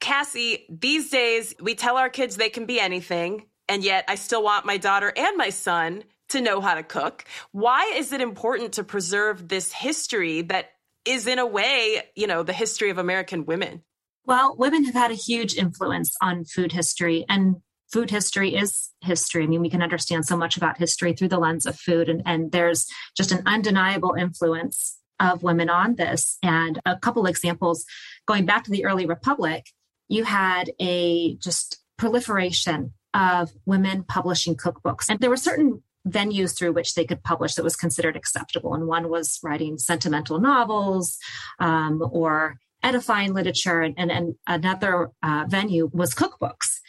Cassie, 0.00 0.66
these 0.68 1.10
days 1.10 1.54
we 1.60 1.74
tell 1.74 1.96
our 1.96 2.08
kids 2.08 2.36
they 2.36 2.48
can 2.48 2.66
be 2.66 2.80
anything, 2.80 3.46
and 3.68 3.84
yet 3.84 4.04
I 4.08 4.16
still 4.16 4.42
want 4.42 4.66
my 4.66 4.76
daughter 4.76 5.12
and 5.14 5.36
my 5.36 5.50
son 5.50 6.04
to 6.30 6.40
know 6.40 6.60
how 6.60 6.74
to 6.74 6.82
cook. 6.82 7.24
Why 7.52 7.92
is 7.96 8.12
it 8.12 8.20
important 8.20 8.72
to 8.74 8.84
preserve 8.84 9.48
this 9.48 9.70
history 9.70 10.42
that 10.42 10.70
is, 11.04 11.26
in 11.26 11.38
a 11.38 11.46
way, 11.46 12.02
you 12.16 12.26
know, 12.26 12.42
the 12.42 12.52
history 12.52 12.90
of 12.90 12.98
American 12.98 13.44
women? 13.44 13.82
Well, 14.24 14.56
women 14.56 14.84
have 14.84 14.94
had 14.94 15.10
a 15.10 15.14
huge 15.14 15.56
influence 15.56 16.16
on 16.22 16.44
food 16.44 16.72
history, 16.72 17.26
and 17.28 17.56
food 17.92 18.10
history 18.10 18.56
is 18.56 18.90
history. 19.00 19.44
I 19.44 19.46
mean, 19.46 19.60
we 19.60 19.70
can 19.70 19.82
understand 19.82 20.26
so 20.26 20.36
much 20.36 20.56
about 20.56 20.78
history 20.78 21.12
through 21.12 21.28
the 21.28 21.38
lens 21.38 21.66
of 21.66 21.78
food, 21.78 22.08
and, 22.08 22.22
and 22.24 22.50
there's 22.50 22.86
just 23.16 23.32
an 23.32 23.42
undeniable 23.46 24.14
influence 24.18 24.98
of 25.20 25.42
women 25.42 25.70
on 25.70 25.96
this. 25.96 26.38
And 26.42 26.80
a 26.84 26.96
couple 26.96 27.26
examples 27.26 27.84
going 28.26 28.46
back 28.46 28.64
to 28.64 28.70
the 28.70 28.84
early 28.84 29.06
republic, 29.06 29.66
you 30.08 30.24
had 30.24 30.70
a 30.80 31.36
just 31.36 31.78
proliferation 31.96 32.94
of 33.14 33.50
women 33.66 34.04
publishing 34.04 34.56
cookbooks. 34.56 35.06
And 35.08 35.20
there 35.20 35.30
were 35.30 35.36
certain 35.36 35.82
venues 36.08 36.56
through 36.56 36.72
which 36.72 36.94
they 36.94 37.04
could 37.04 37.22
publish 37.22 37.54
that 37.54 37.62
was 37.62 37.76
considered 37.76 38.16
acceptable. 38.16 38.74
And 38.74 38.86
one 38.86 39.08
was 39.08 39.38
writing 39.42 39.78
sentimental 39.78 40.40
novels 40.40 41.18
um, 41.60 42.02
or 42.10 42.56
edifying 42.82 43.32
literature, 43.32 43.80
and, 43.80 43.98
and, 43.98 44.34
another 44.46 45.10
uh, 45.22 45.44
venue 45.48 45.90
was 45.92 46.14
cookbooks. 46.14 46.80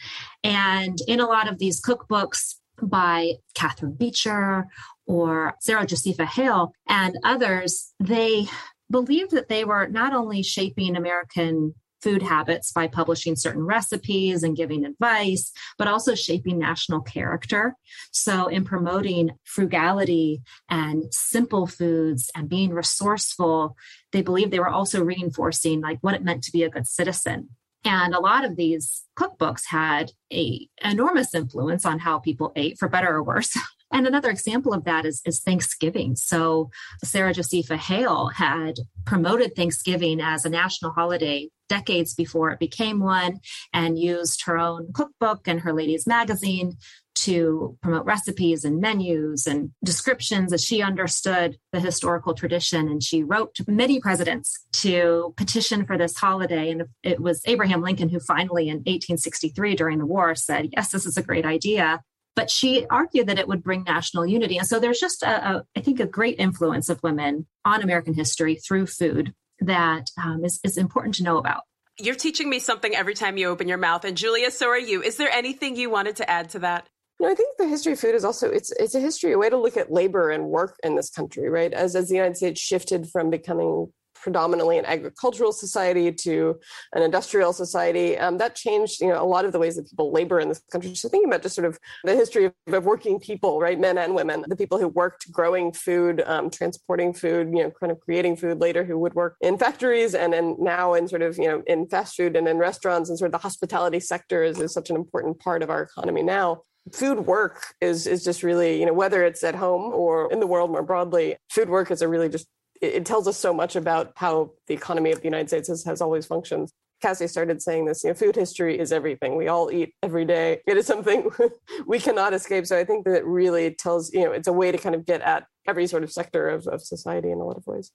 And 0.44 0.98
in 1.08 1.20
a 1.20 1.28
lot 1.28 1.48
of 1.48 1.60
these 1.60 1.82
cookbooks 1.82 2.56
by 2.82 3.34
Catherine 3.54 3.94
Beecher 3.94 4.66
or 5.06 5.56
Sarah 5.62 5.86
Josepha 5.86 6.26
Hale 6.26 6.72
and 6.88 7.16
others, 7.24 7.94
they 8.00 8.48
believed 8.90 9.32
that 9.32 9.50
they 9.50 9.66
were 9.66 9.88
not 9.88 10.14
only 10.14 10.44
shaping 10.44 10.96
American 10.96 11.74
food 12.04 12.22
habits 12.22 12.72
by 12.72 12.88
publishing 12.88 13.36
certain 13.36 13.64
recipes 13.64 14.44
and 14.44 14.58
giving 14.58 14.84
advice, 14.86 15.52
but 15.78 15.88
also 15.88 16.14
shaping 16.14 16.60
national 16.60 17.02
character. 17.02 17.76
So, 18.12 18.48
in 18.48 18.66
promoting 18.66 19.32
frugality 19.46 20.42
and 20.70 21.06
simple 21.12 21.66
foods 21.66 22.30
and 22.36 22.50
being 22.50 22.72
resourceful, 22.72 23.76
they 24.12 24.22
believed 24.22 24.52
they 24.52 24.60
were 24.60 24.68
also 24.70 25.04
reinforcing 25.04 25.82
like 25.82 26.00
what 26.02 26.16
it 26.16 26.24
meant 26.24 26.44
to 26.44 26.52
be 26.52 26.64
a 26.64 26.70
good 26.70 26.88
citizen. 26.88 27.50
And 27.86 28.14
a 28.14 28.20
lot 28.20 28.46
of 28.46 28.56
these 28.56 29.04
cookbooks 29.18 29.64
had 29.68 30.12
a 30.32 30.68
enormous 30.84 31.34
influence 31.34 31.86
on 31.86 32.00
how 32.00 32.20
people 32.20 32.52
ate, 32.56 32.78
for 32.78 32.88
better 32.88 33.14
or 33.16 33.24
worse. 33.24 33.58
And 33.94 34.08
another 34.08 34.32
example 34.32 34.74
of 34.74 34.86
that 34.86 35.06
is, 35.06 35.22
is 35.24 35.40
Thanksgiving. 35.42 36.16
So 36.16 36.72
Sarah 37.04 37.32
Josepha 37.32 37.78
Hale 37.78 38.30
had 38.30 38.80
promoted 39.06 39.56
Thanksgiving 39.56 40.20
as 40.20 40.46
a 40.46 40.50
national 40.50 40.94
holiday 40.94 41.50
decades 41.78 42.14
before 42.14 42.52
it 42.52 42.60
became 42.60 43.00
one 43.00 43.40
and 43.74 43.98
used 43.98 44.44
her 44.46 44.58
own 44.58 44.92
cookbook 44.94 45.48
and 45.48 45.62
her 45.62 45.74
ladies 45.74 46.06
magazine 46.06 46.78
to 47.16 47.78
promote 47.82 48.06
recipes 48.06 48.66
and 48.66 48.82
menus 48.82 49.48
and 49.48 49.72
descriptions 49.84 50.52
as 50.52 50.64
she 50.64 50.82
understood 50.82 51.58
the 51.72 51.80
historical 51.80 52.34
tradition. 52.34 52.88
And 52.88 53.02
she 53.02 53.24
wrote 53.24 53.56
to 53.56 53.66
many 53.68 54.00
presidents 54.00 54.66
to 54.84 55.34
petition 55.38 55.86
for 55.86 55.98
this 55.98 56.18
holiday. 56.18 56.70
And 56.72 56.84
it 57.02 57.20
was 57.20 57.42
Abraham 57.46 57.82
Lincoln 57.82 58.10
who 58.10 58.20
finally, 58.20 58.68
in 58.68 58.78
1863, 58.78 59.76
during 59.76 60.00
the 60.00 60.06
war, 60.06 60.36
said, 60.36 60.70
Yes, 60.76 60.92
this 60.92 61.06
is 61.06 61.18
a 61.18 61.24
great 61.24 61.46
idea. 61.46 62.02
But 62.36 62.50
she 62.50 62.86
argued 62.90 63.28
that 63.28 63.40
it 63.40 63.48
would 63.48 63.64
bring 63.64 63.84
national 63.84 64.26
unity. 64.26 64.58
And 64.58 64.68
so 64.68 64.80
there's 64.80 65.00
just, 65.00 65.22
a, 65.22 65.50
a 65.50 65.64
I 65.78 65.82
think, 65.82 66.00
a 66.00 66.08
great 66.08 66.40
influence 66.40 66.90
of 66.90 67.04
women 67.04 67.46
on 67.64 67.84
American 67.84 68.16
history 68.16 68.56
through 68.56 68.88
food 68.88 69.34
that 69.66 70.10
um, 70.22 70.44
is 70.44 70.60
is 70.64 70.78
important 70.78 71.16
to 71.16 71.24
know 71.24 71.38
about. 71.38 71.62
You're 72.00 72.16
teaching 72.16 72.50
me 72.50 72.60
something 72.60 72.96
every 72.96 73.14
time 73.14 73.38
you 73.38 73.48
open 73.48 73.68
your 73.68 73.78
mouth. 73.78 74.04
And 74.04 74.18
Julia, 74.18 74.50
so 74.50 74.70
are 74.70 74.80
you. 74.80 75.04
Is 75.04 75.18
there 75.18 75.30
anything 75.30 75.76
you 75.76 75.90
wanted 75.90 76.16
to 76.18 76.30
add 76.30 76.50
to 76.50 76.60
that? 76.60 76.88
You 77.20 77.28
know, 77.28 77.32
I 77.32 77.36
think 77.36 77.58
the 77.58 77.68
history 77.68 77.94
of 77.94 78.00
food 78.00 78.16
is 78.16 78.26
also 78.26 78.50
it's 78.50 78.72
it's 78.72 78.96
a 78.96 79.00
history, 79.00 79.34
a 79.34 79.38
way 79.38 79.50
to 79.50 79.58
look 79.58 79.78
at 79.78 79.92
labor 79.92 80.30
and 80.32 80.46
work 80.46 80.76
in 80.84 80.96
this 80.96 81.10
country, 81.10 81.50
right? 81.50 81.72
As 81.72 81.96
as 81.96 82.10
the 82.10 82.16
United 82.16 82.38
States 82.38 82.60
shifted 82.60 83.08
from 83.10 83.30
becoming 83.30 83.94
predominantly 84.24 84.78
an 84.78 84.86
agricultural 84.86 85.52
society 85.52 86.12
to 86.12 86.60
an 86.94 87.04
industrial 87.04 87.52
society. 87.52 88.18
Um, 88.18 88.38
that 88.38 88.56
changed, 88.56 89.02
you 89.02 89.10
know, 89.10 89.22
a 89.22 89.28
lot 89.28 89.44
of 89.44 89.52
the 89.52 89.60
ways 89.60 89.76
that 89.76 89.90
people 89.90 90.12
labor 90.12 90.40
in 90.40 90.48
this 90.50 90.62
country. 90.72 90.96
So 90.96 91.10
thinking 91.10 91.30
about 91.30 91.44
just 91.44 91.56
sort 91.56 91.66
of 91.66 91.78
the 92.06 92.16
history 92.16 92.46
of, 92.46 92.54
of 92.74 92.86
working 92.86 93.20
people, 93.20 93.60
right, 93.60 93.80
men 93.80 93.98
and 93.98 94.16
women, 94.16 94.46
the 94.48 94.56
people 94.56 94.80
who 94.80 94.88
worked 94.88 95.30
growing 95.32 95.74
food, 95.74 96.24
um, 96.26 96.50
transporting 96.50 97.14
food, 97.14 97.50
you 97.50 97.64
know, 97.64 97.72
kind 97.72 97.92
of 97.92 98.00
creating 98.00 98.38
food 98.38 98.62
later, 98.62 98.86
who 98.86 98.98
would 98.98 99.14
work 99.14 99.36
in 99.42 99.58
factories 99.58 100.16
and 100.16 100.34
and 100.34 100.58
now 100.60 100.94
in 100.94 101.08
sort 101.08 101.22
of 101.22 101.38
you 101.38 101.48
know 101.48 101.62
in 101.68 101.88
fast 101.88 102.16
food 102.16 102.36
and 102.36 102.48
in 102.48 102.58
restaurants 102.58 103.10
and 103.10 103.20
sort 103.20 103.28
of 103.28 103.34
the 103.34 103.38
hospitality 103.38 104.00
sector 104.00 104.44
is, 104.44 104.60
is 104.60 104.74
such 104.74 104.90
an 104.90 104.96
important 104.96 105.40
part 105.40 105.62
of 105.62 105.70
our 105.70 105.82
economy 105.82 106.24
now 106.24 106.62
food 106.92 107.26
work 107.26 107.74
is 107.82 108.08
is 108.08 108.24
just 108.24 108.44
really 108.44 108.80
you 108.80 108.86
know 108.86 108.94
whether 108.94 109.24
it's 109.24 109.44
at 109.44 109.56
home 109.56 109.94
or 109.94 110.32
in 110.32 110.40
the 110.40 110.48
world 110.48 110.70
more 110.70 110.84
broadly 110.84 111.36
food 111.50 111.70
work 111.70 111.92
is 111.92 112.02
a 112.02 112.08
really 112.08 112.30
just 112.30 112.48
it, 112.84 113.06
tells 113.06 113.28
us 113.28 113.38
so 113.38 113.54
much 113.54 113.76
about 113.76 114.14
how 114.16 114.52
the 114.68 114.74
economy 114.74 115.12
of 115.12 115.20
the 115.20 115.26
United 115.26 115.48
States 115.48 115.68
has, 115.68 115.84
has 115.86 116.02
always 116.02 116.26
functioned. 116.26 116.70
Cassie 117.02 117.28
started 117.28 117.62
saying 117.62 117.86
this, 117.86 118.04
you 118.04 118.10
know, 118.10 118.14
food 118.14 118.36
history 118.36 118.80
is 118.80 118.94
everything. 118.94 119.36
We 119.36 119.50
all 119.50 119.72
eat 119.72 119.94
every 120.02 120.26
day. 120.26 120.62
It 120.68 120.78
is 120.78 120.86
something 120.86 121.30
we 121.88 122.00
cannot 122.00 122.34
escape. 122.34 122.66
So 122.66 122.78
I 122.78 122.86
think 122.86 123.06
that 123.06 123.16
it 123.16 123.26
really 123.26 123.74
tells, 123.76 124.14
you 124.14 124.24
know, 124.24 124.32
it's 124.32 124.48
a 124.48 124.54
way 124.54 124.72
to 124.72 124.78
kind 124.78 124.96
of 124.96 125.06
get 125.06 125.22
at 125.22 125.46
every 125.68 125.88
sort 125.88 126.04
of 126.04 126.12
sector 126.12 126.50
of, 126.50 126.68
of 126.68 126.82
society 126.82 127.32
in 127.32 127.40
a 127.40 127.44
lot 127.44 127.58
of 127.58 127.68
ways. 127.68 127.92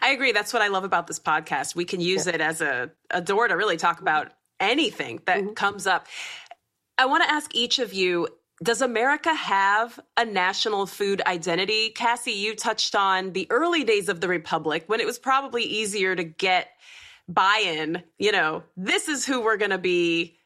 I 0.00 0.10
agree. 0.10 0.32
That's 0.32 0.52
what 0.52 0.62
I 0.62 0.68
love 0.68 0.84
about 0.84 1.06
this 1.06 1.18
podcast. 1.18 1.74
We 1.74 1.84
can 1.84 2.00
use 2.00 2.26
yeah. 2.26 2.34
it 2.34 2.40
as 2.40 2.60
a, 2.60 2.90
a 3.10 3.20
door 3.20 3.48
to 3.48 3.54
really 3.54 3.76
talk 3.76 4.00
about 4.00 4.32
anything 4.60 5.20
that 5.26 5.38
mm-hmm. 5.38 5.52
comes 5.54 5.86
up. 5.86 6.06
I 6.96 7.06
want 7.06 7.24
to 7.24 7.30
ask 7.30 7.54
each 7.54 7.78
of 7.80 7.92
you 7.92 8.28
does 8.62 8.82
America 8.82 9.34
have 9.34 9.98
a 10.16 10.24
national 10.24 10.86
food 10.86 11.20
identity? 11.26 11.90
Cassie, 11.90 12.32
you 12.32 12.54
touched 12.54 12.94
on 12.94 13.32
the 13.32 13.46
early 13.50 13.82
days 13.82 14.08
of 14.08 14.20
the 14.20 14.28
Republic 14.28 14.84
when 14.86 15.00
it 15.00 15.06
was 15.06 15.18
probably 15.18 15.64
easier 15.64 16.14
to 16.14 16.22
get 16.22 16.68
buy 17.28 17.62
in. 17.64 18.02
You 18.18 18.32
know, 18.32 18.62
this 18.76 19.08
is 19.08 19.26
who 19.26 19.40
we're 19.42 19.56
going 19.56 19.70
to 19.70 19.78
be. 19.78 20.36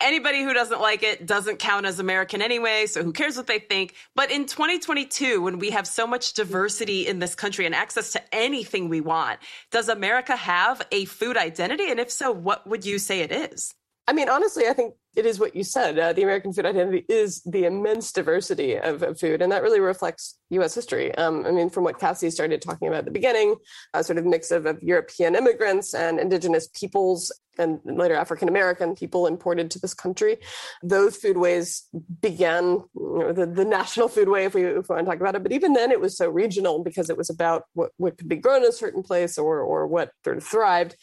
Anybody 0.00 0.42
who 0.42 0.52
doesn't 0.52 0.80
like 0.80 1.02
it 1.02 1.24
doesn't 1.24 1.60
count 1.60 1.86
as 1.86 2.00
American 2.00 2.42
anyway, 2.42 2.86
so 2.86 3.02
who 3.04 3.12
cares 3.12 3.36
what 3.36 3.46
they 3.46 3.60
think? 3.60 3.94
But 4.16 4.30
in 4.30 4.44
2022, 4.46 5.40
when 5.40 5.58
we 5.58 5.70
have 5.70 5.86
so 5.86 6.06
much 6.06 6.32
diversity 6.32 7.06
in 7.06 7.20
this 7.20 7.34
country 7.34 7.64
and 7.64 7.74
access 7.74 8.10
to 8.12 8.34
anything 8.34 8.88
we 8.88 9.00
want, 9.00 9.38
does 9.70 9.88
America 9.88 10.34
have 10.34 10.82
a 10.90 11.04
food 11.04 11.36
identity? 11.36 11.90
And 11.90 12.00
if 12.00 12.10
so, 12.10 12.32
what 12.32 12.66
would 12.66 12.84
you 12.84 12.98
say 12.98 13.20
it 13.20 13.30
is? 13.30 13.74
I 14.06 14.12
mean, 14.12 14.28
honestly, 14.28 14.66
I 14.68 14.74
think 14.74 14.94
it 15.16 15.24
is 15.24 15.38
what 15.38 15.56
you 15.56 15.64
said. 15.64 15.98
Uh, 15.98 16.12
the 16.12 16.22
American 16.22 16.52
food 16.52 16.66
identity 16.66 17.06
is 17.08 17.40
the 17.44 17.64
immense 17.64 18.12
diversity 18.12 18.76
of, 18.76 19.02
of 19.02 19.18
food, 19.18 19.40
and 19.40 19.50
that 19.50 19.62
really 19.62 19.80
reflects 19.80 20.38
U.S. 20.50 20.74
history. 20.74 21.14
Um, 21.14 21.46
I 21.46 21.52
mean, 21.52 21.70
from 21.70 21.84
what 21.84 21.98
Cassie 21.98 22.30
started 22.30 22.60
talking 22.60 22.88
about 22.88 22.98
at 22.98 23.04
the 23.06 23.10
beginning, 23.10 23.54
a 23.94 24.04
sort 24.04 24.18
of 24.18 24.26
mix 24.26 24.50
of, 24.50 24.66
of 24.66 24.82
European 24.82 25.34
immigrants 25.34 25.94
and 25.94 26.20
indigenous 26.20 26.68
peoples, 26.68 27.32
and 27.56 27.80
later 27.84 28.14
African 28.14 28.48
American 28.48 28.94
people 28.94 29.26
imported 29.26 29.70
to 29.70 29.78
this 29.78 29.94
country. 29.94 30.36
Those 30.82 31.16
foodways 31.16 31.82
began 32.20 32.82
you 32.94 33.18
know, 33.18 33.32
the, 33.32 33.46
the 33.46 33.64
national 33.64 34.08
foodway, 34.08 34.44
if 34.44 34.54
we, 34.54 34.64
if 34.64 34.88
we 34.88 34.94
want 34.96 35.06
to 35.06 35.12
talk 35.12 35.20
about 35.20 35.36
it. 35.36 35.42
But 35.42 35.52
even 35.52 35.72
then, 35.72 35.92
it 35.92 36.00
was 36.00 36.16
so 36.16 36.28
regional 36.28 36.82
because 36.82 37.08
it 37.08 37.16
was 37.16 37.30
about 37.30 37.64
what, 37.72 37.92
what 37.96 38.18
could 38.18 38.28
be 38.28 38.36
grown 38.36 38.64
in 38.64 38.68
a 38.68 38.72
certain 38.72 39.02
place 39.02 39.38
or 39.38 39.60
or 39.60 39.86
what 39.86 40.10
sort 40.24 40.36
of 40.36 40.44
thrived 40.44 40.96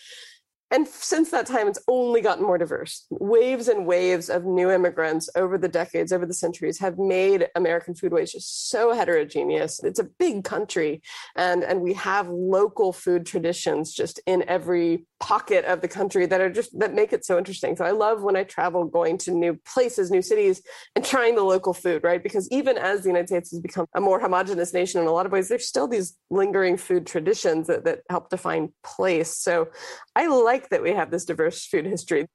and 0.71 0.87
since 0.87 1.31
that 1.31 1.45
time, 1.45 1.67
it's 1.67 1.83
only 1.87 2.21
gotten 2.21 2.45
more 2.45 2.57
diverse. 2.57 3.05
Waves 3.09 3.67
and 3.67 3.85
waves 3.85 4.29
of 4.29 4.45
new 4.45 4.71
immigrants 4.71 5.29
over 5.35 5.57
the 5.57 5.67
decades, 5.67 6.11
over 6.11 6.25
the 6.25 6.33
centuries, 6.33 6.79
have 6.79 6.97
made 6.97 7.49
American 7.55 7.93
foodways 7.93 8.31
just 8.31 8.69
so 8.69 8.93
heterogeneous. 8.93 9.83
It's 9.83 9.99
a 9.99 10.05
big 10.05 10.43
country, 10.43 11.01
and, 11.35 11.63
and 11.63 11.81
we 11.81 11.93
have 11.93 12.29
local 12.29 12.93
food 12.93 13.25
traditions 13.25 13.93
just 13.93 14.19
in 14.25 14.43
every 14.47 15.05
pocket 15.19 15.65
of 15.65 15.81
the 15.81 15.87
country 15.87 16.25
that 16.25 16.41
are 16.41 16.49
just 16.49 16.77
that 16.79 16.93
make 16.93 17.13
it 17.13 17.23
so 17.23 17.37
interesting. 17.37 17.75
So 17.75 17.85
I 17.85 17.91
love 17.91 18.23
when 18.23 18.35
I 18.35 18.43
travel 18.43 18.85
going 18.85 19.17
to 19.19 19.31
new 19.31 19.59
places, 19.65 20.09
new 20.09 20.21
cities, 20.21 20.61
and 20.95 21.05
trying 21.05 21.35
the 21.35 21.43
local 21.43 21.73
food, 21.73 22.03
right? 22.03 22.21
Because 22.21 22.47
even 22.51 22.77
as 22.77 23.01
the 23.01 23.09
United 23.09 23.27
States 23.27 23.51
has 23.51 23.59
become 23.59 23.85
a 23.95 24.01
more 24.01 24.19
homogenous 24.19 24.73
nation 24.73 25.01
in 25.01 25.07
a 25.07 25.11
lot 25.11 25.25
of 25.25 25.31
ways, 25.31 25.47
there's 25.47 25.67
still 25.67 25.87
these 25.87 26.17
lingering 26.29 26.77
food 26.77 27.05
traditions 27.05 27.67
that, 27.67 27.85
that 27.85 27.99
help 28.09 28.29
define 28.29 28.73
place. 28.83 29.37
So 29.37 29.69
I 30.15 30.27
like 30.27 30.69
that 30.69 30.83
we 30.83 30.91
have 30.91 31.11
this 31.11 31.25
diverse 31.25 31.65
food 31.65 31.85
history. 31.85 32.27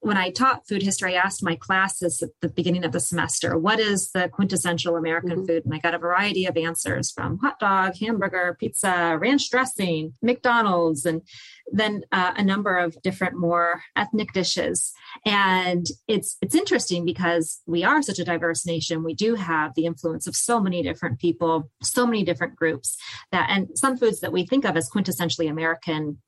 When 0.00 0.16
I 0.16 0.30
taught 0.30 0.66
food 0.66 0.82
history, 0.82 1.16
I 1.16 1.20
asked 1.20 1.44
my 1.44 1.54
classes 1.54 2.20
at 2.22 2.30
the 2.40 2.48
beginning 2.48 2.84
of 2.84 2.90
the 2.90 2.98
semester, 2.98 3.56
what 3.56 3.78
is 3.78 4.10
the 4.10 4.28
quintessential 4.28 4.96
American 4.96 5.30
mm-hmm. 5.30 5.46
food? 5.46 5.64
And 5.64 5.72
I 5.72 5.78
got 5.78 5.94
a 5.94 5.98
variety 5.98 6.44
of 6.44 6.56
answers 6.56 7.12
from 7.12 7.38
hot 7.38 7.60
dog, 7.60 7.94
hamburger, 8.00 8.56
pizza, 8.58 9.16
ranch 9.20 9.48
dressing, 9.48 10.14
McDonald's, 10.20 11.06
and 11.06 11.22
then 11.70 12.02
uh, 12.10 12.32
a 12.36 12.42
number 12.42 12.78
of 12.78 13.00
different 13.02 13.38
more 13.38 13.80
ethnic 13.94 14.32
dishes. 14.32 14.92
And 15.24 15.86
it's 16.08 16.36
it's 16.42 16.56
interesting 16.56 17.04
because 17.04 17.60
we 17.66 17.84
are 17.84 18.02
such 18.02 18.18
a 18.18 18.24
diverse 18.24 18.66
nation. 18.66 19.04
We 19.04 19.14
do 19.14 19.36
have 19.36 19.72
the 19.76 19.86
influence 19.86 20.26
of 20.26 20.34
so 20.34 20.60
many 20.60 20.82
different 20.82 21.20
people, 21.20 21.70
so 21.80 22.06
many 22.06 22.24
different 22.24 22.56
groups 22.56 22.96
that 23.30 23.50
and 23.50 23.68
some 23.78 23.96
foods 23.96 24.18
that 24.18 24.32
we 24.32 24.46
think 24.46 24.64
of 24.64 24.76
as 24.76 24.90
quintessentially 24.90 25.48
American 25.48 26.18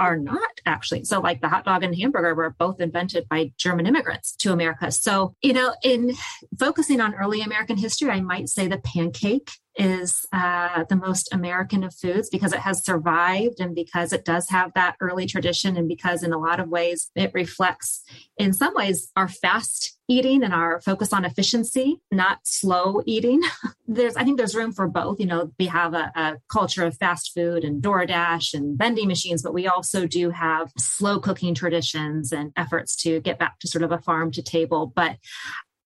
are 0.00 0.16
not 0.16 0.50
actually. 0.66 1.04
So, 1.04 1.20
like 1.20 1.40
the 1.40 1.48
hot 1.48 1.64
dog 1.64 1.84
and 1.84 1.94
hamburger 1.94 2.34
were 2.34 2.50
both 2.58 2.80
invented 2.80 3.28
by 3.28 3.52
German 3.58 3.86
immigrants 3.86 4.34
to 4.36 4.52
America. 4.52 4.90
So, 4.90 5.34
you 5.42 5.52
know, 5.52 5.74
in 5.84 6.14
focusing 6.58 7.00
on 7.00 7.14
early 7.14 7.42
American 7.42 7.76
history, 7.76 8.10
I 8.10 8.20
might 8.20 8.48
say 8.48 8.66
the 8.66 8.78
pancake 8.78 9.50
is 9.76 10.26
uh, 10.32 10.84
the 10.88 10.96
most 10.96 11.32
American 11.32 11.84
of 11.84 11.94
foods 11.94 12.28
because 12.28 12.52
it 12.52 12.60
has 12.60 12.84
survived 12.84 13.60
and 13.60 13.74
because 13.74 14.12
it 14.12 14.24
does 14.24 14.48
have 14.50 14.72
that 14.74 14.96
early 15.00 15.26
tradition 15.26 15.76
and 15.76 15.88
because 15.88 16.22
in 16.22 16.32
a 16.32 16.38
lot 16.38 16.60
of 16.60 16.68
ways 16.68 17.10
it 17.14 17.30
reflects 17.34 18.02
in 18.36 18.52
some 18.52 18.74
ways 18.74 19.10
our 19.16 19.28
fast 19.28 19.96
eating 20.08 20.42
and 20.42 20.52
our 20.52 20.80
focus 20.80 21.12
on 21.12 21.24
efficiency 21.24 22.00
not 22.10 22.38
slow 22.44 23.00
eating. 23.06 23.40
There's 23.86 24.14
i 24.14 24.22
think 24.22 24.38
there's 24.38 24.54
room 24.54 24.70
for 24.70 24.86
both 24.86 25.18
you 25.18 25.26
know 25.26 25.50
we 25.58 25.66
have 25.66 25.94
a, 25.94 26.12
a 26.14 26.36
culture 26.48 26.84
of 26.84 26.96
fast 26.96 27.32
food 27.34 27.64
and 27.64 27.82
doordash 27.82 28.54
and 28.54 28.78
vending 28.78 29.08
machines 29.08 29.42
but 29.42 29.52
we 29.52 29.66
also 29.66 30.06
do 30.06 30.30
have 30.30 30.70
slow 30.78 31.18
cooking 31.18 31.56
traditions 31.56 32.30
and 32.30 32.52
efforts 32.56 32.94
to 32.96 33.20
get 33.20 33.38
back 33.38 33.58
to 33.58 33.68
sort 33.68 33.82
of 33.82 33.90
a 33.90 33.98
farm 33.98 34.30
to 34.32 34.42
table. 34.42 34.92
But 34.94 35.16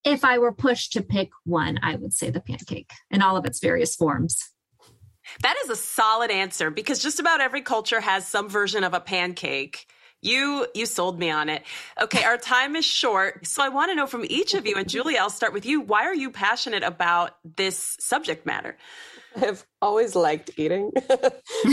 if 0.05 0.25
I 0.25 0.39
were 0.39 0.53
pushed 0.53 0.93
to 0.93 1.03
pick 1.03 1.31
one, 1.45 1.79
I 1.83 1.97
would 1.97 2.13
say 2.13 2.31
the 2.31 2.41
pancake 2.41 2.91
in 3.11 3.23
all 3.23 3.37
of 3.37 3.45
its 3.47 3.61
various 3.61 3.97
forms. 3.97 4.39
That 5.43 5.57
is 5.65 5.71
a 5.71 5.77
solid 5.77 6.31
answer 6.31 6.71
because 6.71 7.03
just 7.03 7.19
about 7.19 7.41
every 7.41 7.63
culture 7.63 8.01
has 8.01 8.27
some 8.27 8.49
version 8.49 8.85
of 8.85 8.93
a 8.95 9.01
pancake. 9.01 9.87
You 10.21 10.67
you 10.75 10.87
sold 10.87 11.19
me 11.19 11.31
on 11.31 11.49
it. 11.49 11.65
Okay, 12.01 12.25
our 12.25 12.39
time 12.39 12.77
is 12.77 12.85
short. 12.85 13.47
So 13.47 13.63
I 13.63 13.69
want 13.69 13.91
to 13.91 13.95
know 13.95 14.07
from 14.07 14.25
each 14.29 14.55
of 14.55 14.67
you 14.67 14.77
and 14.77 14.89
Julie, 14.89 15.19
I'll 15.19 15.31
start 15.31 15.53
with 15.53 15.67
you. 15.67 15.81
Why 15.81 16.05
are 16.05 16.15
you 16.15 16.31
passionate 16.31 16.83
about 16.83 17.37
this 17.57 17.97
subject 18.01 18.47
matter? 18.47 18.77
I've 19.37 19.65
always 19.83 20.15
liked 20.15 20.51
eating. 20.57 20.91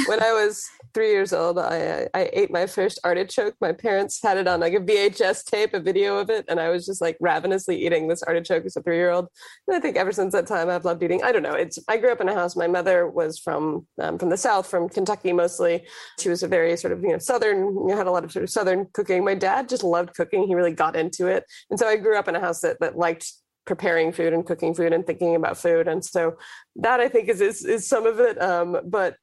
when 0.08 0.22
I 0.22 0.34
was 0.34 0.64
three 0.94 1.12
years 1.12 1.34
old, 1.34 1.58
I, 1.58 2.08
I 2.14 2.30
ate 2.34 2.52
my 2.52 2.66
first 2.66 3.00
artichoke. 3.04 3.56
My 3.62 3.72
parents 3.72 4.20
had 4.22 4.38
it 4.38 4.48
on 4.48 4.60
like 4.60 4.74
a 4.74 4.80
VHS 4.80 5.46
tape, 5.46 5.74
a 5.74 5.80
video 5.80 6.18
of 6.18 6.30
it, 6.30 6.46
and 6.48 6.60
I 6.60 6.70
was 6.70 6.86
just 6.86 7.02
like 7.02 7.18
ravenously 7.20 7.84
eating 7.84 8.08
this 8.08 8.24
artichoke 8.24 8.66
as 8.66 8.76
a 8.76 8.82
three 8.82 8.98
year 8.98 9.12
old. 9.12 9.28
And 9.68 9.78
I 9.78 9.80
think 9.80 9.98
ever 9.98 10.12
since 10.12 10.34
that 10.34 10.48
time, 10.48 10.70
I've 10.70 10.86
loved 10.86 11.04
eating. 11.04 11.24
I 11.24 11.32
don't 11.32 11.44
know. 11.44 11.54
It's 11.54 11.80
I 11.88 11.98
grew 11.98 12.12
up 12.12 12.22
in 12.22 12.30
a 12.30 12.34
house. 12.34 12.56
My 12.56 12.68
mother 12.68 13.08
was 13.08 13.40
from 13.40 13.88
um, 14.00 14.18
from 14.18 14.30
the 14.30 14.38
South, 14.38 14.68
from 14.68 14.90
Kentucky 14.90 15.34
mostly. 15.34 15.86
She 16.20 16.30
was 16.30 16.44
a 16.44 16.48
very 16.48 16.76
sort 16.78 16.94
of 16.94 17.02
you 17.02 17.12
know 17.12 17.20
Southern. 17.20 17.60
You 17.60 17.88
know, 17.88 17.98
had 17.98 18.08
a 18.08 18.12
lot 18.12 18.24
of 18.24 18.32
sort 18.32 18.44
of 18.44 18.50
Southern 18.50 18.88
cooking. 18.94 19.24
My 19.24 19.36
dad 19.36 19.70
just 19.70 19.84
loved 19.84 20.14
cooking. 20.16 20.48
He 20.48 20.56
really 20.56 20.74
got 20.74 20.96
into 20.96 21.28
it, 21.28 21.46
and 21.70 21.80
so 21.80 21.88
I 21.88 21.98
grew 21.98 22.18
up 22.18 22.28
in 22.28 22.36
a 22.36 22.40
house 22.40 22.62
that 22.62 22.78
that 22.80 22.98
liked 22.98 23.32
preparing 23.72 24.12
food 24.12 24.34
and 24.34 24.46
cooking 24.46 24.74
food 24.74 24.92
and 24.92 25.08
thinking 25.08 25.34
about 25.34 25.58
food. 25.58 25.88
And 25.88 26.04
so 26.04 26.36
that 26.76 27.00
i 27.00 27.08
think 27.08 27.30
is 27.30 27.40
is, 27.40 27.64
is 27.64 27.88
some 27.88 28.06
of 28.06 28.20
it. 28.20 28.42
Um, 28.42 28.82
but 28.84 29.16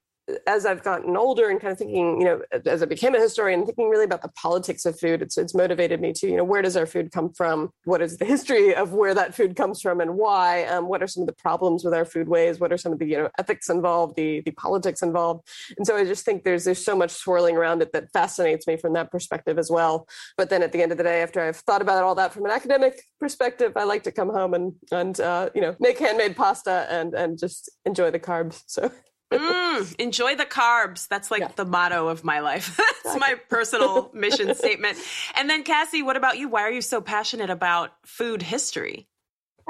as 0.46 0.66
I've 0.66 0.82
gotten 0.82 1.16
older 1.16 1.48
and 1.48 1.60
kind 1.60 1.72
of 1.72 1.78
thinking, 1.78 2.20
you 2.20 2.26
know, 2.26 2.42
as 2.66 2.82
I 2.82 2.86
became 2.86 3.14
a 3.14 3.20
historian, 3.20 3.64
thinking 3.64 3.88
really 3.88 4.04
about 4.04 4.22
the 4.22 4.28
politics 4.28 4.84
of 4.84 4.98
food, 4.98 5.22
it's 5.22 5.38
it's 5.38 5.54
motivated 5.54 6.00
me 6.00 6.12
to, 6.14 6.28
you 6.28 6.36
know, 6.36 6.44
where 6.44 6.62
does 6.62 6.76
our 6.76 6.86
food 6.86 7.12
come 7.12 7.32
from? 7.32 7.70
What 7.84 8.02
is 8.02 8.18
the 8.18 8.24
history 8.34 8.74
of 8.74 8.92
where 8.92 9.14
that 9.14 9.34
food 9.34 9.56
comes 9.56 9.80
from 9.80 10.00
and 10.00 10.16
why? 10.16 10.64
Um, 10.64 10.88
what 10.88 11.02
are 11.02 11.06
some 11.06 11.22
of 11.22 11.26
the 11.26 11.34
problems 11.34 11.84
with 11.84 11.94
our 11.94 12.04
foodways? 12.04 12.60
What 12.60 12.72
are 12.72 12.78
some 12.78 12.92
of 12.92 12.98
the 12.98 13.06
you 13.06 13.16
know 13.16 13.30
ethics 13.38 13.68
involved, 13.70 14.16
the 14.16 14.40
the 14.40 14.50
politics 14.52 15.02
involved? 15.02 15.46
And 15.76 15.86
so 15.86 15.96
I 15.96 16.04
just 16.04 16.24
think 16.24 16.44
there's 16.44 16.64
there's 16.64 16.84
so 16.84 16.96
much 16.96 17.10
swirling 17.10 17.56
around 17.56 17.82
it 17.82 17.92
that 17.92 18.12
fascinates 18.12 18.66
me 18.66 18.76
from 18.76 18.92
that 18.94 19.10
perspective 19.10 19.58
as 19.58 19.70
well. 19.70 20.08
But 20.36 20.50
then 20.50 20.62
at 20.62 20.72
the 20.72 20.82
end 20.82 20.92
of 20.92 20.98
the 20.98 21.04
day, 21.04 21.22
after 21.22 21.40
I've 21.40 21.56
thought 21.56 21.82
about 21.82 22.04
all 22.04 22.14
that 22.16 22.32
from 22.32 22.44
an 22.44 22.50
academic 22.50 23.00
perspective, 23.18 23.72
I 23.76 23.84
like 23.84 24.02
to 24.04 24.12
come 24.12 24.28
home 24.28 24.54
and 24.54 24.74
and 24.92 25.18
uh, 25.20 25.50
you 25.54 25.60
know 25.60 25.76
make 25.80 25.98
handmade 25.98 26.36
pasta 26.36 26.86
and 26.90 27.14
and 27.14 27.38
just 27.38 27.70
enjoy 27.84 28.10
the 28.10 28.20
carbs. 28.20 28.62
So 28.66 28.90
mm, 29.32 29.94
enjoy 29.96 30.36
the 30.36 30.46
carbs. 30.46 31.08
That's 31.08 31.30
like 31.30 31.40
yeah. 31.40 31.50
the 31.56 31.64
motto 31.64 32.08
of 32.08 32.24
my 32.24 32.40
life. 32.40 32.76
That's 33.04 33.18
my 33.18 33.34
personal 33.48 34.10
mission 34.14 34.54
statement. 34.54 34.98
And 35.36 35.48
then, 35.48 35.62
Cassie, 35.64 36.02
what 36.02 36.16
about 36.16 36.38
you? 36.38 36.48
Why 36.48 36.62
are 36.62 36.70
you 36.70 36.82
so 36.82 37.00
passionate 37.00 37.50
about 37.50 37.90
food 38.04 38.42
history? 38.42 39.08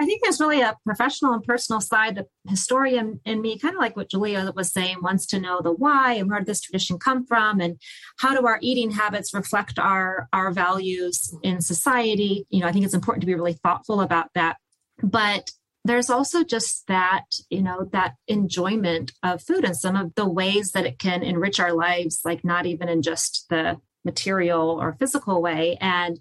I 0.00 0.06
think 0.06 0.22
there's 0.22 0.38
really 0.38 0.60
a 0.60 0.76
professional 0.84 1.32
and 1.32 1.42
personal 1.42 1.80
side, 1.80 2.14
the 2.14 2.26
historian 2.48 3.20
in 3.24 3.40
me, 3.40 3.58
kind 3.58 3.74
of 3.74 3.80
like 3.80 3.96
what 3.96 4.08
Julia 4.08 4.52
was 4.54 4.72
saying, 4.72 4.98
wants 5.02 5.26
to 5.26 5.40
know 5.40 5.60
the 5.60 5.72
why 5.72 6.12
and 6.12 6.30
where 6.30 6.38
did 6.38 6.46
this 6.46 6.60
tradition 6.60 6.98
come 6.98 7.26
from 7.26 7.60
and 7.60 7.80
how 8.20 8.38
do 8.38 8.46
our 8.46 8.60
eating 8.62 8.92
habits 8.92 9.34
reflect 9.34 9.76
our, 9.78 10.28
our 10.32 10.52
values 10.52 11.34
in 11.42 11.60
society. 11.60 12.46
You 12.48 12.60
know, 12.60 12.68
I 12.68 12.72
think 12.72 12.84
it's 12.84 12.94
important 12.94 13.22
to 13.22 13.26
be 13.26 13.34
really 13.34 13.54
thoughtful 13.54 14.00
about 14.00 14.28
that. 14.36 14.58
But 15.02 15.50
there's 15.84 16.10
also 16.10 16.44
just 16.44 16.86
that, 16.88 17.24
you 17.50 17.62
know, 17.62 17.88
that 17.92 18.14
enjoyment 18.26 19.12
of 19.22 19.42
food 19.42 19.64
and 19.64 19.76
some 19.76 19.96
of 19.96 20.14
the 20.14 20.28
ways 20.28 20.72
that 20.72 20.86
it 20.86 20.98
can 20.98 21.22
enrich 21.22 21.60
our 21.60 21.72
lives, 21.72 22.20
like 22.24 22.44
not 22.44 22.66
even 22.66 22.88
in 22.88 23.02
just 23.02 23.46
the 23.48 23.80
material 24.04 24.78
or 24.80 24.96
physical 24.98 25.40
way. 25.40 25.76
And 25.80 26.18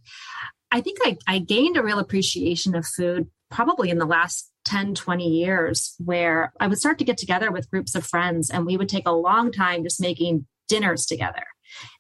I 0.71 0.81
think 0.81 0.99
I, 1.03 1.17
I 1.27 1.39
gained 1.39 1.77
a 1.77 1.83
real 1.83 1.99
appreciation 1.99 2.75
of 2.75 2.85
food 2.85 3.29
probably 3.49 3.89
in 3.89 3.97
the 3.97 4.05
last 4.05 4.51
10, 4.65 4.95
20 4.95 5.25
years, 5.25 5.95
where 5.97 6.51
I 6.59 6.67
would 6.67 6.77
start 6.77 6.99
to 6.99 7.05
get 7.05 7.17
together 7.17 7.51
with 7.51 7.69
groups 7.69 7.95
of 7.95 8.05
friends 8.05 8.49
and 8.49 8.65
we 8.65 8.75
would 8.75 8.89
take 8.89 9.07
a 9.07 9.13
long 9.13 9.51
time 9.51 9.83
just 9.83 10.01
making 10.01 10.45
dinners 10.67 11.05
together. 11.05 11.43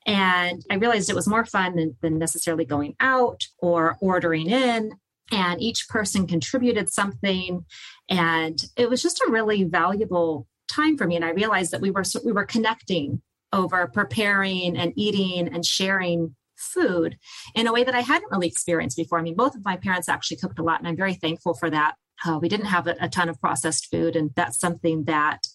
And 0.05 0.63
I 0.69 0.75
realized 0.75 1.09
it 1.09 1.15
was 1.15 1.27
more 1.27 1.45
fun 1.45 1.75
than, 1.75 1.95
than 2.01 2.17
necessarily 2.17 2.65
going 2.65 2.95
out 2.99 3.45
or 3.59 3.97
ordering 4.01 4.49
in. 4.49 4.91
And 5.31 5.61
each 5.61 5.87
person 5.89 6.27
contributed 6.27 6.89
something. 6.89 7.65
And 8.09 8.63
it 8.75 8.89
was 8.89 9.01
just 9.01 9.21
a 9.21 9.31
really 9.31 9.63
valuable 9.63 10.47
time 10.69 10.97
for 10.97 11.05
me. 11.05 11.15
And 11.15 11.25
I 11.25 11.31
realized 11.31 11.71
that 11.71 11.81
we 11.81 11.91
were 11.91 12.03
we 12.23 12.31
were 12.31 12.45
connecting 12.45 13.21
over 13.53 13.87
preparing 13.87 14.77
and 14.77 14.93
eating 14.95 15.47
and 15.47 15.65
sharing 15.65 16.35
food 16.55 17.17
in 17.55 17.67
a 17.67 17.73
way 17.73 17.83
that 17.83 17.95
I 17.95 18.01
hadn't 18.01 18.31
really 18.31 18.47
experienced 18.47 18.97
before. 18.97 19.19
I 19.19 19.21
mean, 19.21 19.35
both 19.35 19.55
of 19.55 19.63
my 19.63 19.77
parents 19.77 20.09
actually 20.09 20.37
cooked 20.37 20.59
a 20.59 20.63
lot, 20.63 20.79
and 20.79 20.87
I'm 20.87 20.97
very 20.97 21.13
thankful 21.13 21.53
for 21.53 21.69
that. 21.69 21.95
Uh, 22.25 22.39
we 22.41 22.49
didn't 22.49 22.65
have 22.65 22.87
a, 22.87 22.95
a 22.99 23.09
ton 23.09 23.29
of 23.29 23.39
processed 23.39 23.87
food, 23.91 24.15
and 24.15 24.31
that's 24.35 24.59
something 24.59 25.05
that 25.05 25.45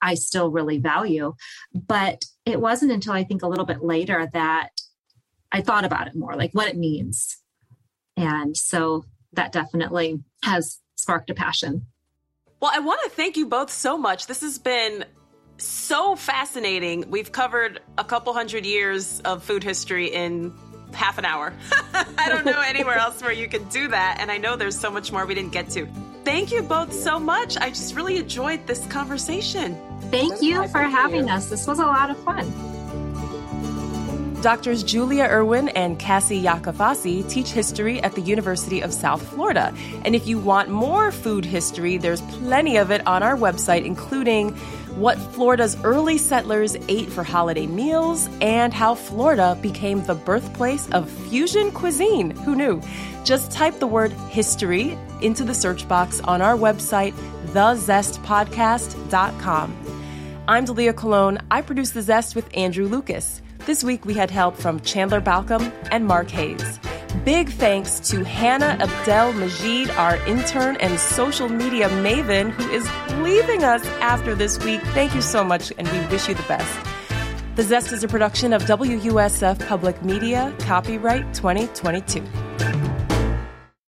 I 0.00 0.14
still 0.14 0.50
really 0.50 0.78
value. 0.78 1.34
But 1.74 2.24
it 2.44 2.60
wasn't 2.60 2.92
until 2.92 3.12
I 3.12 3.24
think 3.24 3.42
a 3.42 3.48
little 3.48 3.66
bit 3.66 3.82
later 3.82 4.28
that 4.32 4.70
I 5.52 5.60
thought 5.60 5.84
about 5.84 6.08
it 6.08 6.16
more, 6.16 6.34
like 6.34 6.52
what 6.52 6.68
it 6.68 6.76
means. 6.76 7.36
And 8.16 8.56
so 8.56 9.04
that 9.32 9.52
definitely 9.52 10.22
has 10.44 10.80
sparked 10.96 11.30
a 11.30 11.34
passion. 11.34 11.86
Well, 12.60 12.70
I 12.72 12.78
want 12.78 13.00
to 13.04 13.10
thank 13.10 13.36
you 13.36 13.46
both 13.46 13.70
so 13.70 13.98
much. 13.98 14.26
This 14.26 14.42
has 14.42 14.58
been 14.58 15.04
so 15.58 16.16
fascinating. 16.16 17.10
We've 17.10 17.32
covered 17.32 17.80
a 17.98 18.04
couple 18.04 18.32
hundred 18.32 18.64
years 18.66 19.20
of 19.20 19.42
food 19.42 19.64
history 19.64 20.06
in 20.06 20.52
half 20.92 21.18
an 21.18 21.24
hour. 21.24 21.52
I 21.94 22.28
don't 22.28 22.44
know 22.44 22.60
anywhere 22.60 22.96
else 22.96 23.22
where 23.22 23.32
you 23.32 23.48
can 23.48 23.64
do 23.68 23.88
that. 23.88 24.18
And 24.20 24.30
I 24.30 24.38
know 24.38 24.56
there's 24.56 24.78
so 24.78 24.90
much 24.90 25.10
more 25.12 25.26
we 25.26 25.34
didn't 25.34 25.52
get 25.52 25.70
to. 25.70 25.86
Thank 26.24 26.52
you 26.52 26.62
both 26.62 26.92
so 26.92 27.18
much. 27.18 27.56
I 27.56 27.70
just 27.70 27.94
really 27.94 28.16
enjoyed 28.16 28.66
this 28.66 28.86
conversation. 28.86 29.76
Thank 30.10 30.42
you 30.42 30.68
for 30.68 30.82
having 30.82 31.28
us. 31.28 31.48
This 31.48 31.66
was 31.66 31.78
a 31.78 31.86
lot 31.86 32.10
of 32.10 32.18
fun. 32.18 32.71
Doctors 34.42 34.82
Julia 34.82 35.24
Irwin 35.24 35.68
and 35.68 35.98
Cassie 36.00 36.42
Yacovazzi 36.42 37.30
teach 37.30 37.50
history 37.50 38.02
at 38.02 38.16
the 38.16 38.20
University 38.20 38.80
of 38.80 38.92
South 38.92 39.22
Florida. 39.28 39.72
And 40.04 40.16
if 40.16 40.26
you 40.26 40.40
want 40.40 40.68
more 40.68 41.12
food 41.12 41.44
history, 41.44 41.96
there's 41.96 42.22
plenty 42.22 42.76
of 42.76 42.90
it 42.90 43.06
on 43.06 43.22
our 43.22 43.36
website, 43.36 43.84
including 43.84 44.56
what 44.96 45.16
Florida's 45.16 45.76
early 45.84 46.18
settlers 46.18 46.76
ate 46.88 47.08
for 47.08 47.22
holiday 47.22 47.68
meals, 47.68 48.28
and 48.40 48.74
how 48.74 48.96
Florida 48.96 49.56
became 49.62 50.04
the 50.06 50.16
birthplace 50.16 50.90
of 50.90 51.08
fusion 51.08 51.70
cuisine. 51.70 52.32
Who 52.32 52.56
knew? 52.56 52.82
Just 53.22 53.52
type 53.52 53.78
the 53.78 53.86
word 53.86 54.10
history 54.28 54.98
into 55.20 55.44
the 55.44 55.54
search 55.54 55.86
box 55.86 56.18
on 56.18 56.42
our 56.42 56.56
website, 56.56 57.12
thezestpodcast.com. 57.52 59.76
I'm 60.48 60.66
Dalia 60.66 60.96
Colon. 60.96 61.38
I 61.48 61.62
produce 61.62 61.92
The 61.92 62.02
Zest 62.02 62.34
with 62.34 62.50
Andrew 62.56 62.88
Lucas. 62.88 63.40
This 63.64 63.84
week 63.84 64.04
we 64.04 64.14
had 64.14 64.28
help 64.28 64.56
from 64.56 64.80
Chandler 64.80 65.20
Balcom 65.20 65.72
and 65.92 66.04
Mark 66.04 66.28
Hayes. 66.30 66.80
Big 67.24 67.48
thanks 67.48 68.00
to 68.10 68.24
Hannah 68.24 68.76
Abdel 68.80 69.34
Majid, 69.34 69.88
our 69.90 70.16
intern 70.26 70.76
and 70.78 70.98
social 70.98 71.48
media 71.48 71.88
maven, 71.88 72.50
who 72.50 72.68
is 72.70 72.84
leaving 73.22 73.62
us 73.62 73.86
after 74.00 74.34
this 74.34 74.58
week. 74.64 74.80
Thank 74.94 75.14
you 75.14 75.22
so 75.22 75.44
much, 75.44 75.72
and 75.78 75.88
we 75.92 76.00
wish 76.08 76.28
you 76.28 76.34
the 76.34 76.42
best. 76.44 76.76
The 77.54 77.62
Zest 77.62 77.92
is 77.92 78.02
a 78.02 78.08
production 78.08 78.52
of 78.52 78.62
WUSF 78.62 79.64
Public 79.68 80.02
Media, 80.02 80.52
copyright 80.58 81.32
2022. 81.32 82.51